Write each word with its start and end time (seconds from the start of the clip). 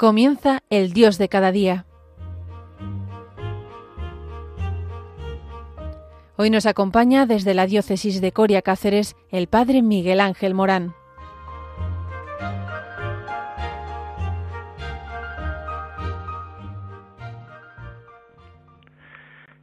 Comienza 0.00 0.62
el 0.70 0.94
Dios 0.94 1.18
de 1.18 1.28
cada 1.28 1.52
día. 1.52 1.84
Hoy 6.38 6.48
nos 6.48 6.64
acompaña 6.64 7.26
desde 7.26 7.52
la 7.52 7.66
diócesis 7.66 8.22
de 8.22 8.32
Coria 8.32 8.62
Cáceres 8.62 9.14
el 9.30 9.46
Padre 9.46 9.82
Miguel 9.82 10.20
Ángel 10.20 10.54
Morán. 10.54 10.94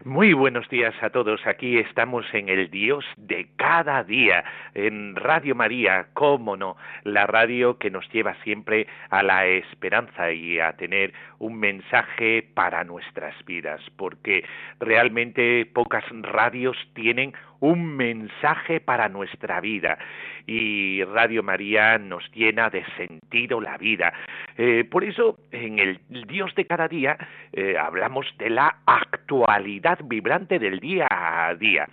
Muy 0.08 0.32
buenos 0.32 0.70
días 0.70 0.96
a 1.02 1.10
todos. 1.10 1.46
Aquí 1.46 1.78
estamos 1.80 2.26
en 2.34 2.48
el 2.48 2.72
Dios 2.72 3.04
de 3.18 3.50
cada 3.58 4.06
día, 4.06 4.42
en 4.74 5.18
Radio 5.18 5.54
María, 5.54 6.08
cómo 6.14 6.56
no, 6.56 6.78
la 7.04 7.28
radio 7.28 7.78
que 7.78 7.92
nos 7.92 8.10
lleva 8.14 8.34
siempre 8.42 8.88
a 9.10 9.22
la 9.22 9.46
esperanza 9.46 10.32
y 10.32 10.62
a 10.62 10.72
tener 10.78 11.12
un 11.40 11.60
mensaje 11.60 12.48
para 12.54 12.86
nuestras 12.86 13.36
vidas, 13.44 13.82
porque 13.98 14.46
realmente 14.80 15.66
pocas 15.66 16.06
radios 16.22 16.78
tienen 16.94 17.34
un 17.60 17.98
mensaje 17.98 18.80
para 18.80 19.10
nuestra 19.10 19.60
vida 19.60 19.98
y 20.46 21.04
Radio 21.04 21.44
María 21.44 21.98
nos 21.98 22.24
llena 22.34 22.70
de 22.70 22.86
sentido 22.96 23.60
la 23.60 23.78
vida. 23.78 24.14
Eh, 24.58 24.86
por 24.90 25.04
eso 25.04 25.38
en 25.52 25.78
el 25.80 26.00
Dios 26.28 26.56
de 26.56 26.66
cada 26.66 26.88
día 26.88 27.18
eh, 27.52 27.78
hablamos 27.78 28.26
de 28.38 28.50
la 28.50 28.78
actualidad 28.86 29.97
vibrante 30.04 30.60
del 30.60 30.80
día 30.80 31.08
a 31.10 31.54
día. 31.56 31.88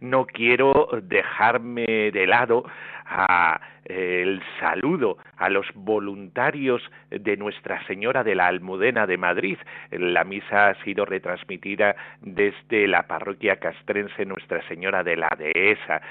No 0.00 0.26
quiero 0.26 0.88
dejarme 1.02 2.10
de 2.12 2.26
lado 2.26 2.64
a 3.04 3.60
el 3.88 4.42
saludo 4.60 5.16
a 5.38 5.48
los 5.48 5.66
voluntarios 5.74 6.82
de 7.10 7.36
Nuestra 7.38 7.84
Señora 7.86 8.22
de 8.22 8.34
la 8.34 8.46
Almudena 8.46 9.06
de 9.06 9.16
Madrid. 9.16 9.56
La 9.90 10.24
misa 10.24 10.68
ha 10.68 10.84
sido 10.84 11.06
retransmitida 11.06 11.96
desde 12.20 12.86
la 12.86 13.04
parroquia 13.04 13.56
castrense 13.56 14.26
Nuestra 14.26 14.60
Señora 14.68 15.02
de 15.02 15.16
la 15.16 15.30
Dehesa, 15.38 16.02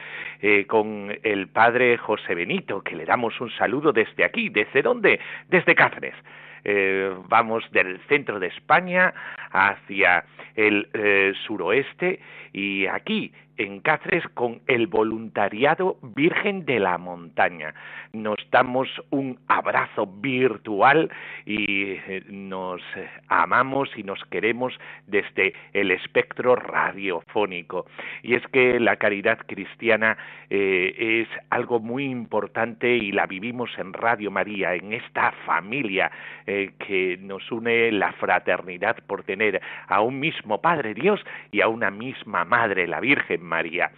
eh, 0.42 0.66
con 0.66 1.16
el 1.22 1.48
padre 1.50 1.98
José 1.98 2.34
Benito, 2.34 2.82
que 2.82 2.96
le 2.96 3.06
damos 3.06 3.40
un 3.40 3.52
saludo 3.52 3.94
desde 3.94 4.24
aquí. 4.24 4.50
¿Desde 4.50 4.82
dónde? 4.82 5.20
Desde 5.48 5.76
Cáceres. 5.76 6.16
Eh, 6.64 7.16
vamos 7.28 7.64
del 7.72 8.00
centro 8.08 8.40
de 8.40 8.48
España 8.48 9.14
hacia 9.52 10.26
el 10.56 10.90
eh, 10.94 11.34
suroeste 11.46 12.20
y 12.54 12.88
aquí 12.88 13.32
en 13.58 13.80
Cáceres 13.80 14.24
con 14.34 14.62
el 14.68 14.88
voluntariado 14.88 15.98
Virgen 16.02 16.66
de 16.66 16.80
la 16.80 16.98
Montaña. 16.98 17.74
Nos 18.14 18.38
damos 18.52 18.90
un 19.10 19.40
abrazo 19.48 20.06
virtual 20.06 21.12
y 21.46 21.92
eh, 21.92 22.24
nos 22.30 22.82
eh, 22.96 23.10
amamos 23.28 23.90
y 23.96 24.04
nos 24.04 24.24
queremos 24.26 24.74
desde 25.06 25.54
el 25.74 25.92
espectro 25.92 26.56
radiofónico. 26.56 27.86
Y 28.24 28.36
es 28.36 28.46
que 28.48 28.80
la 28.80 28.96
caridad 28.98 29.40
cristiana 29.46 30.18
eh, 30.50 31.26
es 31.28 31.28
algo 31.50 31.80
muy 31.80 32.06
importante 32.06 32.96
y 32.96 33.12
la 33.12 33.26
vivimos 33.26 33.70
en 33.78 33.94
Radio 33.94 34.32
María, 34.32 34.76
en 34.76 34.94
esta 34.94 35.32
familia 35.46 36.12
que 36.46 37.18
nos 37.22 37.52
une 37.52 37.92
la 37.92 38.14
fraternidad 38.14 38.98
por 39.06 39.24
tener 39.24 39.62
a 39.88 40.02
un 40.02 40.20
mismo 40.20 40.62
Padre 40.62 40.94
Dios 40.94 41.20
y 41.52 41.62
a 41.62 41.68
una 41.68 41.92
misma 41.92 42.46
Madre, 42.46 42.88
la 42.88 43.02
Virgen 43.02 43.47
María. 43.48 43.92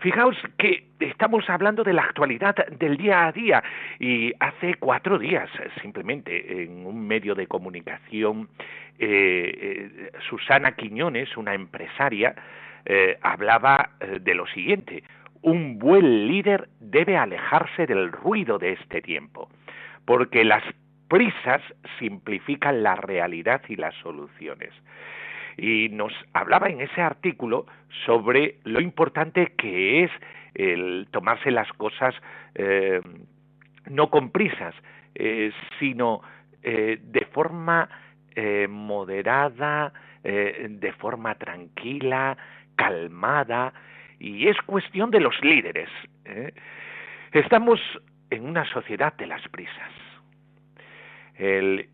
Fijaos 0.00 0.36
que 0.58 0.88
estamos 1.00 1.48
hablando 1.48 1.82
de 1.82 1.94
la 1.94 2.02
actualidad 2.02 2.54
del 2.78 2.96
día 2.98 3.26
a 3.26 3.32
día 3.32 3.62
y 3.98 4.32
hace 4.38 4.74
cuatro 4.74 5.18
días 5.18 5.48
simplemente 5.80 6.62
en 6.62 6.84
un 6.84 7.06
medio 7.06 7.34
de 7.34 7.46
comunicación 7.46 8.48
eh, 8.98 9.08
eh, 9.08 10.10
Susana 10.28 10.72
Quiñones, 10.72 11.36
una 11.36 11.54
empresaria, 11.54 12.34
eh, 12.84 13.18
hablaba 13.22 13.90
de 14.20 14.34
lo 14.34 14.46
siguiente, 14.46 15.04
un 15.42 15.78
buen 15.78 16.28
líder 16.28 16.68
debe 16.80 17.16
alejarse 17.16 17.86
del 17.86 18.12
ruido 18.12 18.58
de 18.58 18.72
este 18.72 19.00
tiempo, 19.00 19.48
porque 20.04 20.44
las 20.44 20.62
prisas 21.08 21.62
simplifican 21.98 22.82
la 22.82 22.94
realidad 22.94 23.62
y 23.68 23.76
las 23.76 23.94
soluciones 23.96 24.72
y 25.56 25.88
nos 25.90 26.12
hablaba 26.32 26.68
en 26.68 26.80
ese 26.80 27.00
artículo 27.00 27.66
sobre 28.04 28.56
lo 28.64 28.80
importante 28.80 29.52
que 29.56 30.04
es 30.04 30.10
el 30.54 31.08
tomarse 31.10 31.50
las 31.50 31.72
cosas 31.72 32.14
eh, 32.54 33.00
no 33.86 34.08
con 34.10 34.30
prisas, 34.30 34.74
eh, 35.14 35.52
sino 35.78 36.22
eh, 36.62 36.98
de 37.02 37.24
forma 37.26 37.88
moderada, 38.68 39.92
de 40.24 40.92
forma 40.98 41.36
tranquila, 41.36 42.36
calmada, 42.74 43.72
y 44.18 44.48
es 44.48 44.56
cuestión 44.62 45.12
de 45.12 45.20
los 45.20 45.40
líderes. 45.40 45.88
Estamos 47.30 47.78
en 48.30 48.44
una 48.44 48.64
sociedad 48.72 49.12
de 49.12 49.28
las 49.28 49.46
prisas. 49.50 49.92
el, 51.36 51.88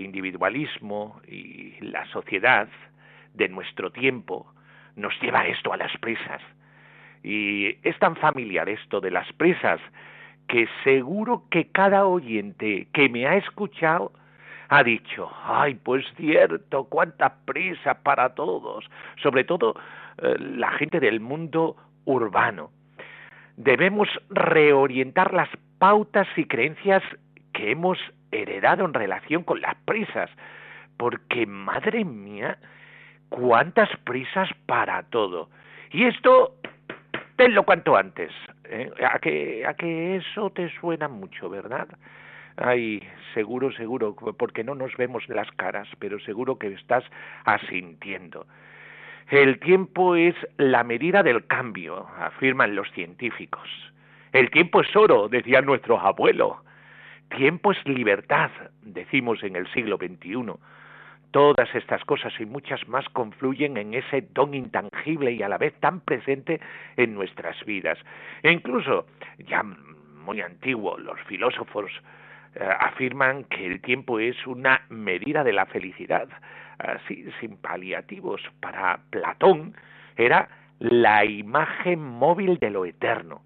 individualismo 0.00 1.20
y 1.28 1.76
la 1.82 2.04
sociedad 2.06 2.68
de 3.36 3.48
nuestro 3.48 3.90
tiempo 3.90 4.52
nos 4.96 5.14
lleva 5.20 5.46
esto 5.46 5.72
a 5.72 5.76
las 5.76 5.96
prisas. 5.98 6.42
Y 7.22 7.76
es 7.82 7.98
tan 7.98 8.16
familiar 8.16 8.68
esto 8.68 9.00
de 9.00 9.10
las 9.10 9.30
prisas 9.34 9.80
que 10.48 10.68
seguro 10.84 11.44
que 11.50 11.68
cada 11.70 12.06
oyente 12.06 12.88
que 12.92 13.08
me 13.08 13.26
ha 13.26 13.36
escuchado 13.36 14.12
ha 14.68 14.82
dicho, 14.82 15.30
ay, 15.44 15.74
pues 15.74 16.04
cierto, 16.16 16.84
cuánta 16.84 17.36
prisa 17.44 17.94
para 18.02 18.34
todos, 18.34 18.84
sobre 19.22 19.44
todo 19.44 19.74
eh, 20.18 20.34
la 20.38 20.70
gente 20.72 20.98
del 20.98 21.20
mundo 21.20 21.76
urbano. 22.04 22.70
Debemos 23.56 24.08
reorientar 24.30 25.32
las 25.32 25.48
pautas 25.78 26.26
y 26.36 26.44
creencias 26.46 27.02
que 27.52 27.70
hemos 27.70 27.98
heredado 28.30 28.84
en 28.84 28.94
relación 28.94 29.44
con 29.44 29.60
las 29.60 29.74
prisas, 29.84 30.30
porque, 30.96 31.46
madre 31.46 32.04
mía, 32.04 32.58
cuántas 33.28 33.88
prisas 34.04 34.48
para 34.66 35.02
todo. 35.04 35.48
Y 35.90 36.04
esto, 36.04 36.54
tenlo 37.36 37.64
cuanto 37.64 37.96
antes. 37.96 38.32
¿eh? 38.64 38.90
A, 39.08 39.18
que, 39.18 39.64
a 39.66 39.74
que 39.74 40.16
eso 40.16 40.50
te 40.50 40.68
suena 40.80 41.08
mucho, 41.08 41.48
¿verdad? 41.48 41.88
Ay, 42.56 43.02
seguro, 43.34 43.70
seguro, 43.72 44.16
porque 44.38 44.64
no 44.64 44.74
nos 44.74 44.96
vemos 44.96 45.28
las 45.28 45.50
caras, 45.52 45.88
pero 45.98 46.18
seguro 46.20 46.58
que 46.58 46.68
estás 46.68 47.04
asintiendo. 47.44 48.46
El 49.28 49.58
tiempo 49.58 50.16
es 50.16 50.34
la 50.56 50.84
medida 50.84 51.22
del 51.22 51.46
cambio, 51.46 52.06
afirman 52.18 52.74
los 52.76 52.90
científicos. 52.92 53.68
El 54.32 54.50
tiempo 54.50 54.80
es 54.80 54.96
oro, 54.96 55.28
decían 55.28 55.66
nuestros 55.66 56.00
abuelos. 56.02 56.58
Tiempo 57.36 57.72
es 57.72 57.78
libertad, 57.86 58.50
decimos 58.82 59.42
en 59.42 59.56
el 59.56 59.70
siglo 59.72 59.96
XXI. 59.96 60.52
Todas 61.36 61.68
estas 61.74 62.02
cosas 62.06 62.32
y 62.40 62.46
muchas 62.46 62.88
más 62.88 63.06
confluyen 63.10 63.76
en 63.76 63.92
ese 63.92 64.22
don 64.32 64.54
intangible 64.54 65.32
y 65.32 65.42
a 65.42 65.50
la 65.50 65.58
vez 65.58 65.74
tan 65.80 66.00
presente 66.00 66.62
en 66.96 67.12
nuestras 67.12 67.62
vidas. 67.66 67.98
E 68.42 68.50
incluso, 68.50 69.06
ya 69.36 69.62
muy 69.62 70.40
antiguo, 70.40 70.96
los 70.96 71.20
filósofos 71.24 71.90
eh, 72.54 72.66
afirman 72.80 73.44
que 73.44 73.66
el 73.66 73.82
tiempo 73.82 74.18
es 74.18 74.46
una 74.46 74.80
medida 74.88 75.44
de 75.44 75.52
la 75.52 75.66
felicidad, 75.66 76.26
así 76.78 77.30
sin 77.38 77.58
paliativos. 77.58 78.40
Para 78.60 79.00
Platón 79.10 79.74
era 80.16 80.48
la 80.78 81.26
imagen 81.26 82.00
móvil 82.02 82.56
de 82.60 82.70
lo 82.70 82.86
eterno 82.86 83.42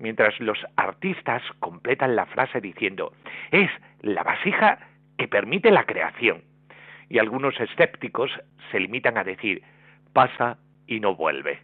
mientras 0.00 0.40
los 0.40 0.58
artistas 0.74 1.42
completan 1.60 2.16
la 2.16 2.26
frase 2.26 2.60
diciendo 2.60 3.12
es 3.52 3.70
la 4.00 4.24
vasija 4.24 4.78
que 5.16 5.28
permite 5.28 5.70
la 5.70 5.84
creación 5.84 6.49
y 7.10 7.18
algunos 7.18 7.60
escépticos 7.60 8.30
se 8.70 8.80
limitan 8.80 9.18
a 9.18 9.24
decir 9.24 9.62
pasa 10.14 10.56
y 10.86 11.00
no 11.00 11.14
vuelve. 11.14 11.60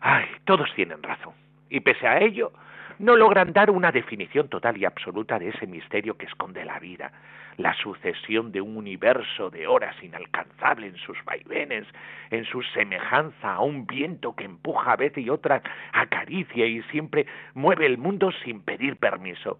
Ay, 0.00 0.26
todos 0.44 0.72
tienen 0.76 1.02
razón. 1.02 1.32
Y 1.70 1.80
pese 1.80 2.06
a 2.06 2.20
ello, 2.20 2.52
no 2.98 3.16
logran 3.16 3.52
dar 3.52 3.70
una 3.70 3.90
definición 3.92 4.48
total 4.48 4.76
y 4.76 4.84
absoluta 4.84 5.38
de 5.38 5.48
ese 5.48 5.66
misterio 5.66 6.16
que 6.16 6.26
esconde 6.26 6.64
la 6.64 6.78
vida, 6.78 7.12
la 7.56 7.74
sucesión 7.74 8.52
de 8.52 8.60
un 8.60 8.76
universo 8.76 9.50
de 9.50 9.66
horas 9.66 9.96
inalcanzable 10.02 10.88
en 10.88 10.96
sus 10.96 11.16
vaivenes, 11.24 11.86
en 12.30 12.44
su 12.44 12.62
semejanza 12.62 13.54
a 13.54 13.60
un 13.60 13.86
viento 13.86 14.34
que 14.34 14.44
empuja 14.44 14.92
a 14.92 14.96
vez 14.96 15.16
y 15.16 15.30
otra, 15.30 15.62
acaricia 15.92 16.66
y 16.66 16.82
siempre 16.84 17.26
mueve 17.54 17.86
el 17.86 17.98
mundo 17.98 18.32
sin 18.44 18.62
pedir 18.62 18.96
permiso. 18.96 19.58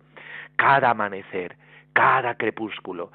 Cada 0.57 0.91
amanecer, 0.91 1.57
cada 1.99 2.37
crepúsculo 2.37 3.11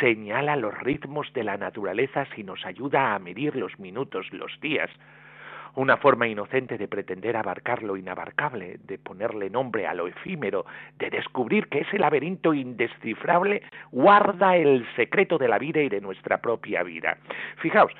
señala 0.00 0.56
los 0.56 0.72
ritmos 0.78 1.30
de 1.34 1.44
la 1.44 1.58
naturaleza 1.58 2.24
si 2.34 2.42
nos 2.42 2.64
ayuda 2.64 3.14
a 3.14 3.18
medir 3.18 3.54
los 3.56 3.78
minutos, 3.78 4.32
los 4.32 4.58
días. 4.62 4.88
una 5.74 5.98
forma 5.98 6.26
inocente 6.26 6.78
de 6.78 6.88
pretender 6.88 7.36
abarcar 7.36 7.82
lo 7.82 7.94
inabarcable, 7.94 8.78
de 8.84 8.98
ponerle 8.98 9.50
nombre 9.50 9.86
a 9.86 9.92
lo 9.92 10.06
efímero, 10.06 10.64
de 10.98 11.10
descubrir 11.10 11.68
que 11.68 11.80
ese 11.80 11.98
laberinto 11.98 12.54
indescifrable 12.54 13.62
guarda 13.90 14.56
el 14.56 14.86
secreto 14.96 15.36
de 15.36 15.48
la 15.48 15.58
vida 15.58 15.82
y 15.82 15.90
de 15.90 16.00
nuestra 16.00 16.40
propia 16.40 16.82
vida. 16.82 17.18
Fijaos, 17.56 17.92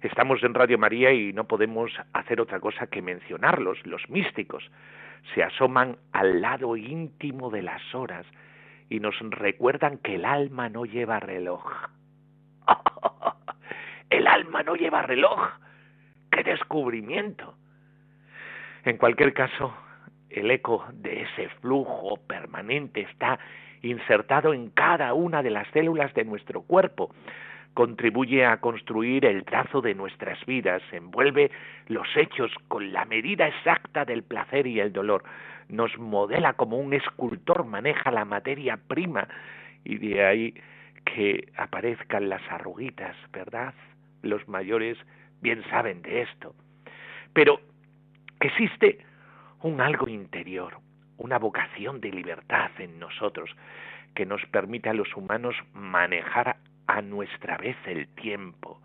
estamos 0.00 0.42
en 0.42 0.54
Radio 0.54 0.78
María 0.78 1.12
y 1.12 1.34
no 1.34 1.44
podemos 1.44 1.90
hacer 2.14 2.40
otra 2.40 2.60
cosa 2.60 2.86
que 2.86 3.02
mencionarlos, 3.02 3.84
los 3.84 4.08
místicos. 4.08 4.70
Se 5.34 5.42
asoman 5.42 5.98
al 6.12 6.40
lado 6.40 6.78
íntimo 6.78 7.50
de 7.50 7.62
las 7.62 7.94
horas 7.94 8.26
y 8.88 9.00
nos 9.00 9.18
recuerdan 9.30 9.98
que 9.98 10.16
el 10.16 10.24
alma 10.24 10.68
no 10.68 10.84
lleva 10.84 11.20
reloj. 11.20 11.64
el 14.10 14.26
alma 14.26 14.62
no 14.62 14.74
lleva 14.74 15.02
reloj 15.02 15.40
¡Qué 16.30 16.42
descubrimiento! 16.42 17.54
En 18.84 18.98
cualquier 18.98 19.32
caso, 19.32 19.74
el 20.28 20.50
eco 20.50 20.84
de 20.92 21.22
ese 21.22 21.48
flujo 21.60 22.18
permanente 22.26 23.00
está 23.00 23.38
insertado 23.82 24.52
en 24.52 24.70
cada 24.70 25.14
una 25.14 25.42
de 25.42 25.50
las 25.50 25.66
células 25.68 26.12
de 26.14 26.24
nuestro 26.24 26.62
cuerpo, 26.62 27.14
contribuye 27.76 28.46
a 28.46 28.56
construir 28.56 29.26
el 29.26 29.44
trazo 29.44 29.82
de 29.82 29.94
nuestras 29.94 30.42
vidas, 30.46 30.82
envuelve 30.92 31.50
los 31.88 32.08
hechos 32.16 32.50
con 32.68 32.90
la 32.90 33.04
medida 33.04 33.46
exacta 33.48 34.06
del 34.06 34.22
placer 34.22 34.66
y 34.66 34.80
el 34.80 34.94
dolor, 34.94 35.22
nos 35.68 35.98
modela 35.98 36.54
como 36.54 36.78
un 36.78 36.94
escultor 36.94 37.66
maneja 37.66 38.10
la 38.10 38.24
materia 38.24 38.78
prima 38.78 39.28
y 39.84 39.98
de 39.98 40.24
ahí 40.24 40.54
que 41.04 41.52
aparezcan 41.58 42.30
las 42.30 42.40
arruguitas, 42.50 43.14
¿verdad? 43.30 43.74
Los 44.22 44.48
mayores 44.48 44.96
bien 45.42 45.62
saben 45.68 46.00
de 46.00 46.22
esto. 46.22 46.54
Pero 47.34 47.60
existe 48.40 49.04
un 49.60 49.82
algo 49.82 50.08
interior, 50.08 50.78
una 51.18 51.38
vocación 51.38 52.00
de 52.00 52.10
libertad 52.10 52.70
en 52.78 52.98
nosotros 52.98 53.50
que 54.14 54.24
nos 54.24 54.40
permite 54.46 54.88
a 54.88 54.94
los 54.94 55.14
humanos 55.14 55.54
manejar 55.74 56.56
a 56.86 57.02
nuestra 57.02 57.56
vez 57.56 57.76
el 57.86 58.08
tiempo. 58.08 58.80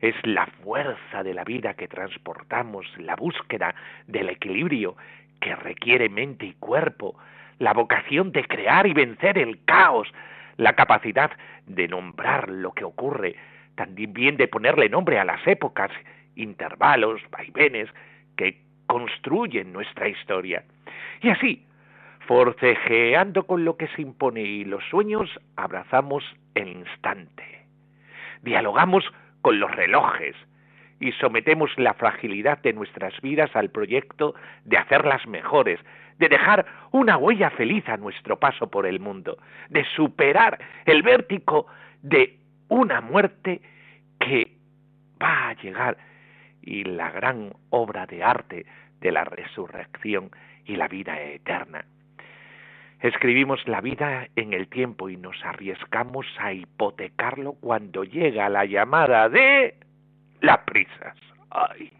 Es 0.00 0.14
la 0.24 0.46
fuerza 0.46 1.22
de 1.22 1.34
la 1.34 1.44
vida 1.44 1.74
que 1.74 1.88
transportamos, 1.88 2.86
la 2.98 3.16
búsqueda 3.16 3.74
del 4.06 4.28
equilibrio 4.28 4.96
que 5.40 5.54
requiere 5.56 6.08
mente 6.08 6.46
y 6.46 6.52
cuerpo, 6.54 7.16
la 7.58 7.72
vocación 7.72 8.32
de 8.32 8.44
crear 8.44 8.86
y 8.86 8.92
vencer 8.92 9.38
el 9.38 9.64
caos, 9.64 10.08
la 10.56 10.74
capacidad 10.74 11.30
de 11.66 11.88
nombrar 11.88 12.48
lo 12.48 12.72
que 12.72 12.84
ocurre, 12.84 13.36
también 13.74 14.36
de 14.36 14.48
ponerle 14.48 14.88
nombre 14.88 15.18
a 15.18 15.24
las 15.24 15.46
épocas, 15.46 15.90
intervalos, 16.34 17.20
vaivenes 17.30 17.88
que 18.36 18.60
construyen 18.86 19.72
nuestra 19.72 20.08
historia. 20.08 20.64
Y 21.20 21.30
así, 21.30 21.66
forcejeando 22.26 23.46
con 23.46 23.64
lo 23.64 23.76
que 23.76 23.88
se 23.88 24.02
impone 24.02 24.42
y 24.42 24.64
los 24.64 24.84
sueños, 24.90 25.30
abrazamos 25.56 26.24
el 26.54 26.68
instante. 26.68 27.66
Dialogamos 28.42 29.04
con 29.42 29.60
los 29.60 29.70
relojes 29.74 30.34
y 31.00 31.12
sometemos 31.12 31.70
la 31.76 31.94
fragilidad 31.94 32.58
de 32.58 32.72
nuestras 32.72 33.20
vidas 33.20 33.54
al 33.54 33.70
proyecto 33.70 34.34
de 34.64 34.78
hacerlas 34.78 35.26
mejores, 35.26 35.78
de 36.18 36.28
dejar 36.28 36.66
una 36.92 37.16
huella 37.16 37.50
feliz 37.50 37.88
a 37.88 37.96
nuestro 37.96 38.38
paso 38.38 38.70
por 38.70 38.86
el 38.86 38.98
mundo, 38.98 39.38
de 39.68 39.84
superar 39.94 40.58
el 40.86 41.02
vértigo 41.02 41.66
de 42.02 42.38
una 42.68 43.00
muerte 43.00 43.60
que 44.18 44.56
va 45.22 45.48
a 45.48 45.54
llegar 45.54 45.96
y 46.62 46.84
la 46.84 47.10
gran 47.10 47.52
obra 47.70 48.06
de 48.06 48.24
arte 48.24 48.66
de 49.00 49.12
la 49.12 49.24
resurrección 49.24 50.30
y 50.64 50.76
la 50.76 50.88
vida 50.88 51.20
eterna. 51.20 51.84
Escribimos 53.00 53.66
la 53.68 53.80
vida 53.80 54.28
en 54.36 54.54
el 54.54 54.68
tiempo 54.68 55.08
y 55.08 55.16
nos 55.16 55.36
arriesgamos 55.44 56.26
a 56.38 56.52
hipotecarlo 56.52 57.52
cuando 57.54 58.04
llega 58.04 58.48
la 58.48 58.64
llamada 58.64 59.28
de 59.28 59.74
las 60.40 60.58
prisas. 60.58 61.16
Ay, 61.50 61.92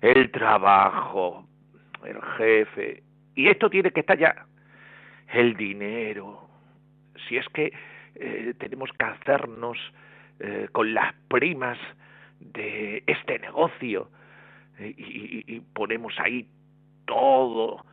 el 0.00 0.30
trabajo, 0.30 1.46
el 2.04 2.20
jefe, 2.36 3.02
y 3.34 3.48
esto 3.48 3.70
tiene 3.70 3.92
que 3.92 4.00
estar 4.00 4.18
ya. 4.18 4.46
El 5.32 5.56
dinero, 5.56 6.48
si 7.28 7.36
es 7.36 7.46
que 7.50 7.72
eh, 8.16 8.54
tenemos 8.58 8.90
que 8.98 9.04
hacernos 9.04 9.78
eh, 10.40 10.68
con 10.72 10.92
las 10.92 11.14
primas 11.28 11.78
de 12.40 13.02
este 13.06 13.38
negocio 13.38 14.10
eh, 14.78 14.94
y, 14.96 15.60
ponemos 15.72 16.14
ahí 16.18 16.48
todo 17.04 17.84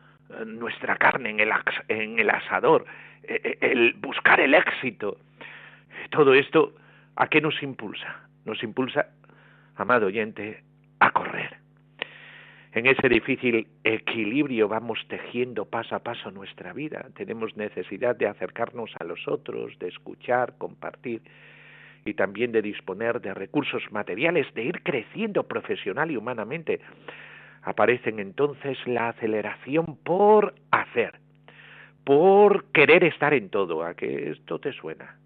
nuestra 0.46 0.96
carne 0.96 1.30
en 1.30 1.40
el, 1.40 1.52
en 1.88 2.18
el 2.18 2.30
asador, 2.30 2.84
el 3.22 3.94
buscar 3.94 4.40
el 4.40 4.54
éxito, 4.54 5.18
todo 6.10 6.34
esto, 6.34 6.74
¿a 7.16 7.28
qué 7.28 7.40
nos 7.40 7.62
impulsa? 7.62 8.28
Nos 8.44 8.62
impulsa, 8.62 9.08
amado 9.76 10.06
oyente, 10.06 10.62
a 11.00 11.10
correr. 11.10 11.56
En 12.72 12.86
ese 12.86 13.08
difícil 13.08 13.66
equilibrio 13.84 14.68
vamos 14.68 14.98
tejiendo 15.08 15.64
paso 15.64 15.94
a 15.94 16.00
paso 16.00 16.30
nuestra 16.30 16.74
vida. 16.74 17.06
Tenemos 17.16 17.56
necesidad 17.56 18.14
de 18.16 18.26
acercarnos 18.26 18.90
a 19.00 19.04
los 19.04 19.26
otros, 19.26 19.78
de 19.78 19.88
escuchar, 19.88 20.58
compartir 20.58 21.22
y 22.04 22.12
también 22.12 22.52
de 22.52 22.60
disponer 22.60 23.22
de 23.22 23.32
recursos 23.32 23.82
materiales, 23.90 24.46
de 24.54 24.64
ir 24.64 24.82
creciendo 24.82 25.44
profesional 25.44 26.10
y 26.10 26.18
humanamente, 26.18 26.80
aparecen 27.66 28.20
entonces 28.20 28.78
la 28.86 29.08
aceleración 29.08 29.98
por 30.04 30.54
hacer, 30.70 31.18
por 32.04 32.66
querer 32.66 33.02
estar 33.02 33.34
en 33.34 33.50
todo, 33.50 33.84
a 33.84 33.94
que 33.94 34.30
esto 34.30 34.60
te 34.60 34.72
suena, 34.72 35.18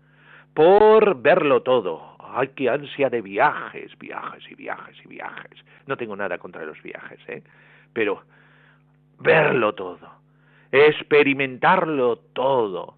por 0.54 1.20
verlo 1.20 1.62
todo. 1.62 2.16
Ay, 2.18 2.48
qué 2.56 2.70
ansia 2.70 3.10
de 3.10 3.20
viajes, 3.20 3.96
viajes 3.98 4.42
y 4.50 4.54
viajes 4.54 4.96
y 5.04 5.08
viajes. 5.08 5.64
No 5.86 5.98
tengo 5.98 6.16
nada 6.16 6.38
contra 6.38 6.64
los 6.64 6.82
viajes, 6.82 7.20
¿eh? 7.28 7.42
Pero 7.92 8.22
verlo 9.18 9.74
todo, 9.74 10.10
experimentarlo 10.72 12.16
todo, 12.32 12.96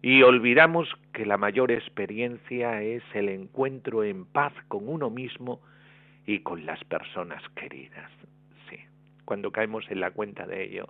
y 0.00 0.22
olvidamos 0.22 0.88
que 1.12 1.26
la 1.26 1.36
mayor 1.36 1.70
experiencia 1.70 2.80
es 2.80 3.02
el 3.12 3.28
encuentro 3.28 4.02
en 4.02 4.24
paz 4.24 4.54
con 4.68 4.88
uno 4.88 5.10
mismo 5.10 5.60
y 6.24 6.38
con 6.38 6.64
las 6.64 6.82
personas 6.84 7.42
queridas. 7.54 8.10
Cuando 9.24 9.50
caemos 9.50 9.90
en 9.90 10.00
la 10.00 10.10
cuenta 10.10 10.46
de 10.46 10.64
ello. 10.64 10.88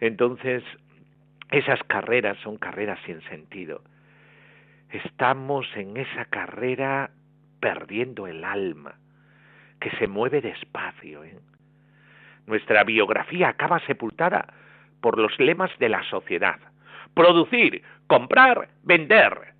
Entonces, 0.00 0.62
esas 1.50 1.82
carreras 1.84 2.38
son 2.38 2.56
carreras 2.56 2.98
sin 3.06 3.20
sentido. 3.22 3.82
Estamos 4.90 5.66
en 5.76 5.96
esa 5.96 6.26
carrera 6.26 7.10
perdiendo 7.60 8.26
el 8.26 8.44
alma, 8.44 8.94
que 9.80 9.90
se 9.92 10.06
mueve 10.06 10.40
despacio. 10.40 11.24
¿eh? 11.24 11.38
Nuestra 12.46 12.84
biografía 12.84 13.48
acaba 13.48 13.80
sepultada 13.80 14.52
por 15.00 15.18
los 15.18 15.38
lemas 15.38 15.70
de 15.78 15.88
la 15.88 16.02
sociedad 16.04 16.60
producir, 17.14 17.82
comprar, 18.06 18.68
vender. 18.82 19.54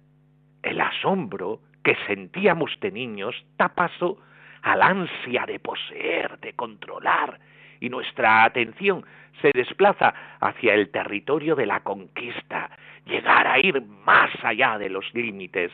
El 0.63 0.81
asombro 0.81 1.61
que 1.83 1.97
sentíamos 2.07 2.73
de 2.81 2.91
niños 2.91 3.35
da 3.57 3.69
paso 3.69 4.19
al 4.63 4.83
ansia 4.83 5.45
de 5.47 5.61
poseer, 5.61 6.39
de 6.41 6.55
controlar, 6.55 7.39
y 7.85 7.91
nuestra 7.91 8.45
atención 8.45 9.05
se 9.43 9.51
desplaza 9.53 10.15
hacia 10.41 10.73
el 10.73 10.91
territorio 10.91 11.55
de 11.55 11.67
la 11.67 11.81
conquista, 11.81 12.71
llegar 13.05 13.47
a 13.47 13.59
ir 13.59 13.83
más 13.83 14.31
allá 14.43 14.79
de 14.79 14.89
los 14.89 15.05
límites. 15.13 15.71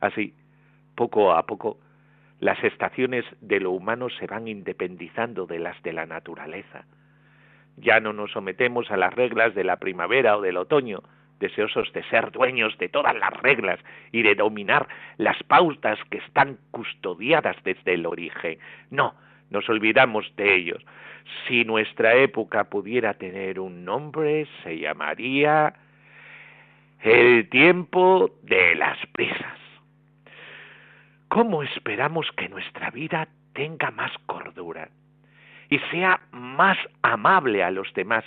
Así, 0.00 0.34
poco 0.94 1.32
a 1.32 1.46
poco, 1.46 1.78
las 2.40 2.62
estaciones 2.62 3.24
de 3.40 3.60
lo 3.60 3.70
humano 3.70 4.10
se 4.10 4.26
van 4.26 4.48
independizando 4.48 5.46
de 5.46 5.60
las 5.60 5.82
de 5.82 5.94
la 5.94 6.04
naturaleza. 6.04 6.84
Ya 7.78 8.00
no 8.00 8.12
nos 8.12 8.32
sometemos 8.32 8.90
a 8.90 8.98
las 8.98 9.14
reglas 9.14 9.54
de 9.54 9.64
la 9.64 9.76
primavera 9.76 10.36
o 10.36 10.42
del 10.42 10.58
otoño, 10.58 11.02
deseosos 11.40 11.90
de 11.94 12.02
ser 12.04 12.32
dueños 12.32 12.76
de 12.76 12.90
todas 12.90 13.14
las 13.14 13.32
reglas 13.40 13.80
y 14.12 14.22
de 14.22 14.34
dominar 14.34 14.88
las 15.16 15.42
pautas 15.44 15.98
que 16.10 16.18
están 16.18 16.58
custodiadas 16.70 17.56
desde 17.64 17.94
el 17.94 18.04
origen. 18.04 18.58
No, 18.90 19.14
nos 19.50 19.68
olvidamos 19.68 20.34
de 20.36 20.54
ellos. 20.54 20.84
Si 21.46 21.64
nuestra 21.64 22.14
época 22.14 22.64
pudiera 22.64 23.14
tener 23.14 23.58
un 23.60 23.84
nombre, 23.84 24.46
se 24.62 24.78
llamaría 24.78 25.74
el 27.00 27.48
tiempo 27.48 28.30
de 28.42 28.74
las 28.74 28.98
prisas. 29.12 29.58
¿Cómo 31.28 31.62
esperamos 31.62 32.26
que 32.36 32.48
nuestra 32.48 32.90
vida 32.90 33.28
tenga 33.52 33.90
más 33.90 34.12
cordura 34.26 34.88
y 35.68 35.78
sea 35.90 36.20
más 36.30 36.78
amable 37.02 37.62
a 37.62 37.70
los 37.70 37.92
demás 37.94 38.24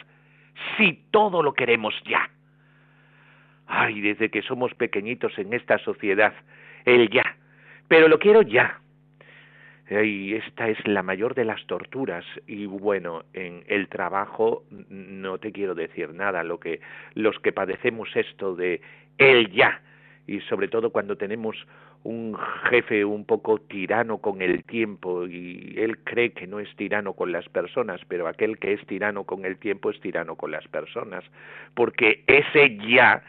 si 0.78 1.06
todo 1.12 1.42
lo 1.42 1.54
queremos 1.54 1.94
ya? 2.06 2.30
Ay, 3.68 4.02
desde 4.02 4.30
que 4.30 4.42
somos 4.42 4.74
pequeñitos 4.74 5.38
en 5.38 5.54
esta 5.54 5.78
sociedad, 5.80 6.34
el 6.86 7.10
ya. 7.10 7.38
Pero 7.88 8.08
lo 8.08 8.20
quiero 8.20 8.42
ya. 8.42 8.80
Y 9.90 10.36
esta 10.36 10.70
es 10.70 10.78
la 10.88 11.02
mayor 11.02 11.34
de 11.34 11.46
las 11.46 11.66
torturas. 11.66 12.24
Y 12.46 12.66
bueno 12.68 13.24
en 13.34 13.64
el 13.68 13.88
trabajo 13.88 14.64
no 14.90 15.40
te 15.40 15.52
quiero 15.52 15.74
decir 15.74 16.14
nada. 16.14 16.44
Lo 16.44 16.60
que 16.60 16.80
los 17.16 17.40
que 17.40 17.52
padecemos 17.52 18.16
esto 18.16 18.56
de 18.56 18.82
el 19.18 19.52
ya 19.52 19.82
y 20.28 20.42
sobre 20.42 20.68
todo 20.68 20.92
cuando 20.92 21.18
tenemos 21.18 21.58
un 22.04 22.38
jefe 22.70 23.04
un 23.04 23.26
poco 23.26 23.60
tirano 23.60 24.20
con 24.20 24.42
el 24.42 24.64
tiempo 24.64 25.26
y 25.26 25.74
él 25.76 25.98
cree 26.04 26.32
que 26.32 26.46
no 26.46 26.60
es 26.60 26.74
tirano 26.76 27.14
con 27.14 27.32
las 27.32 27.50
personas, 27.50 28.00
pero 28.08 28.28
aquel 28.28 28.60
que 28.60 28.74
es 28.74 28.86
tirano 28.86 29.24
con 29.24 29.44
el 29.44 29.58
tiempo 29.58 29.90
es 29.90 30.00
tirano 30.00 30.36
con 30.36 30.52
las 30.52 30.68
personas, 30.68 31.26
porque 31.74 32.24
ese 32.28 32.78
ya 32.78 33.24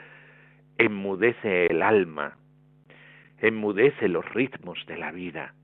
enmudece 0.79 1.67
el 1.67 1.83
alma, 1.83 2.37
enmudece 3.39 4.09
los 4.09 4.25
ritmos 4.35 4.79
de 4.87 4.99
la 4.99 5.11
vida, 5.11 5.55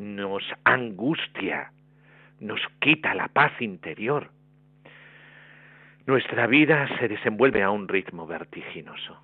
nos 0.00 0.42
angustia, 0.64 1.72
nos 2.40 2.60
quita 2.80 3.14
la 3.14 3.28
paz 3.28 3.52
interior. 3.60 4.30
Nuestra 6.06 6.46
vida 6.46 6.88
se 6.98 7.08
desenvuelve 7.08 7.62
a 7.62 7.70
un 7.70 7.86
ritmo 7.86 8.26
vertiginoso 8.26 9.20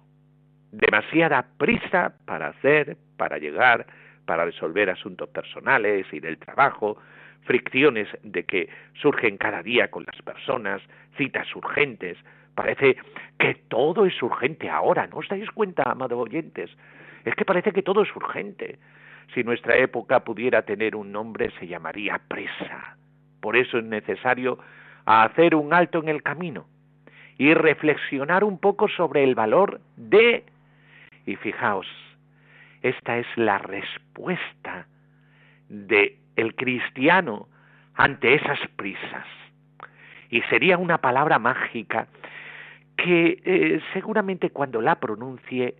demasiada 0.77 1.47
prisa 1.57 2.15
para 2.25 2.49
hacer, 2.49 2.97
para 3.17 3.39
llegar, 3.39 3.87
para 4.25 4.45
resolver 4.45 4.91
asuntos 4.91 5.29
personales 5.29 6.07
y 6.13 6.21
del 6.21 6.39
trabajo, 6.39 6.99
fricciones 7.45 8.09
de 8.23 8.45
que 8.45 8.69
surgen 9.01 9.39
cada 9.39 9.63
día 9.63 9.89
con 9.89 10.05
las 10.05 10.21
personas, 10.23 10.83
citas 11.17 11.47
urgentes. 11.55 12.19
Parece 12.55 12.97
que 13.39 13.55
todo 13.69 14.07
es 14.07 14.21
urgente 14.23 14.69
ahora, 14.69 15.07
¿no 15.07 15.19
os 15.19 15.29
dais 15.29 15.51
cuenta, 15.51 15.85
amados 15.85 16.19
oyentes? 16.19 16.71
Es 17.25 17.35
que 17.35 17.45
parece 17.45 17.73
que 17.73 17.83
todo 17.83 18.03
es 18.03 18.15
urgente. 18.17 18.79
Si 19.35 19.45
nuestra 19.45 19.77
época 19.77 20.21
pudiera 20.21 20.63
tener 20.63 20.97
un 20.97 21.13
nombre, 21.13 21.51
se 21.59 21.67
llamaría 21.67 22.21
presa. 22.29 22.97
Por 23.41 23.57
eso 23.57 23.79
es 23.79 23.85
necesario 23.85 24.59
hacer 25.05 25.55
un 25.55 25.73
alto 25.73 26.01
en 26.01 26.09
el 26.09 26.23
camino 26.23 26.67
y 27.39 27.55
reflexionar 27.55 28.45
un 28.45 28.59
poco 28.59 28.89
sobre 28.89 29.25
el 29.25 29.35
valor 29.35 29.81
de 29.97 30.45
y 31.27 31.37
fijaos, 31.37 31.87
esta 32.83 33.19
es 33.19 33.27
la 33.37 33.59
respuesta 33.59 34.87
de 35.69 36.17
el 36.37 36.55
cristiano 36.55 37.49
ante 37.95 38.35
esas 38.35 38.61
prisas. 38.77 39.27
Y 40.31 40.41
sería 40.43 40.79
una 40.79 40.99
palabra 40.99 41.39
mágica 41.39 42.07
que 42.97 43.41
eh, 43.45 43.81
seguramente 43.93 44.51
cuando 44.51 44.81
la 44.81 45.01
pronuncie 45.01 45.75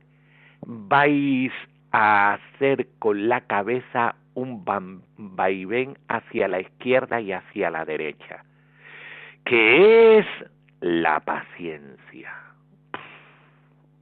vais 0.63 1.53
a 1.93 2.35
hacer 2.35 2.89
con 2.99 3.29
la 3.29 3.43
cabeza 3.43 4.17
un 4.35 4.65
vaivén 5.17 5.97
hacia 6.09 6.49
la 6.49 6.61
izquierda 6.61 7.21
y 7.21 7.33
hacia 7.33 7.71
la 7.71 7.85
derecha, 7.85 8.45
que 9.45 10.19
es 10.19 10.27
la 10.81 11.21
paciencia. 11.21 12.33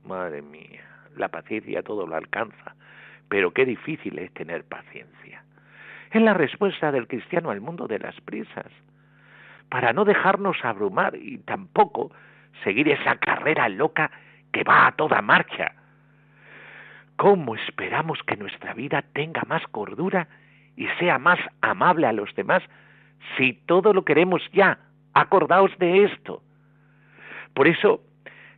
Madre 0.05 0.43
mía 0.43 0.85
la 1.17 1.29
paciencia 1.29 1.83
todo 1.83 2.07
lo 2.07 2.17
alcanza, 2.17 2.75
pero 3.29 3.53
qué 3.53 3.65
difícil 3.65 4.19
es 4.19 4.33
tener 4.35 4.65
paciencia. 4.65 5.45
Es 6.11 6.23
la 6.23 6.35
respuesta 6.35 6.93
del 6.93 7.09
cristiano 7.09 7.51
al 7.51 7.61
mundo 7.61 7.87
de 7.87 7.99
las 7.99 8.21
prisas, 8.21 8.71
para 9.69 9.93
no 9.93 10.05
dejarnos 10.05 10.57
abrumar 10.65 11.17
y 11.17 11.39
tampoco 11.39 12.13
seguir 12.63 12.89
esa 12.89 13.17
carrera 13.17 13.69
loca 13.69 14.11
que 14.53 14.63
va 14.63 14.87
a 14.87 14.93
toda 14.93 15.21
marcha. 15.23 15.73
¿Cómo 17.17 17.55
esperamos 17.55 18.19
que 18.27 18.37
nuestra 18.37 18.75
vida 18.75 19.03
tenga 19.13 19.43
más 19.47 19.63
cordura 19.69 20.29
y 20.77 20.87
sea 20.99 21.19
más 21.19 21.39
amable 21.61 22.07
a 22.07 22.13
los 22.13 22.35
demás 22.35 22.63
si 23.37 23.53
todo 23.53 23.93
lo 23.93 24.05
queremos 24.05 24.43
ya? 24.53 24.79
Acordaos 25.15 25.71
de 25.79 26.05
esto. 26.05 26.43
Por 27.55 27.69
eso 27.69 28.01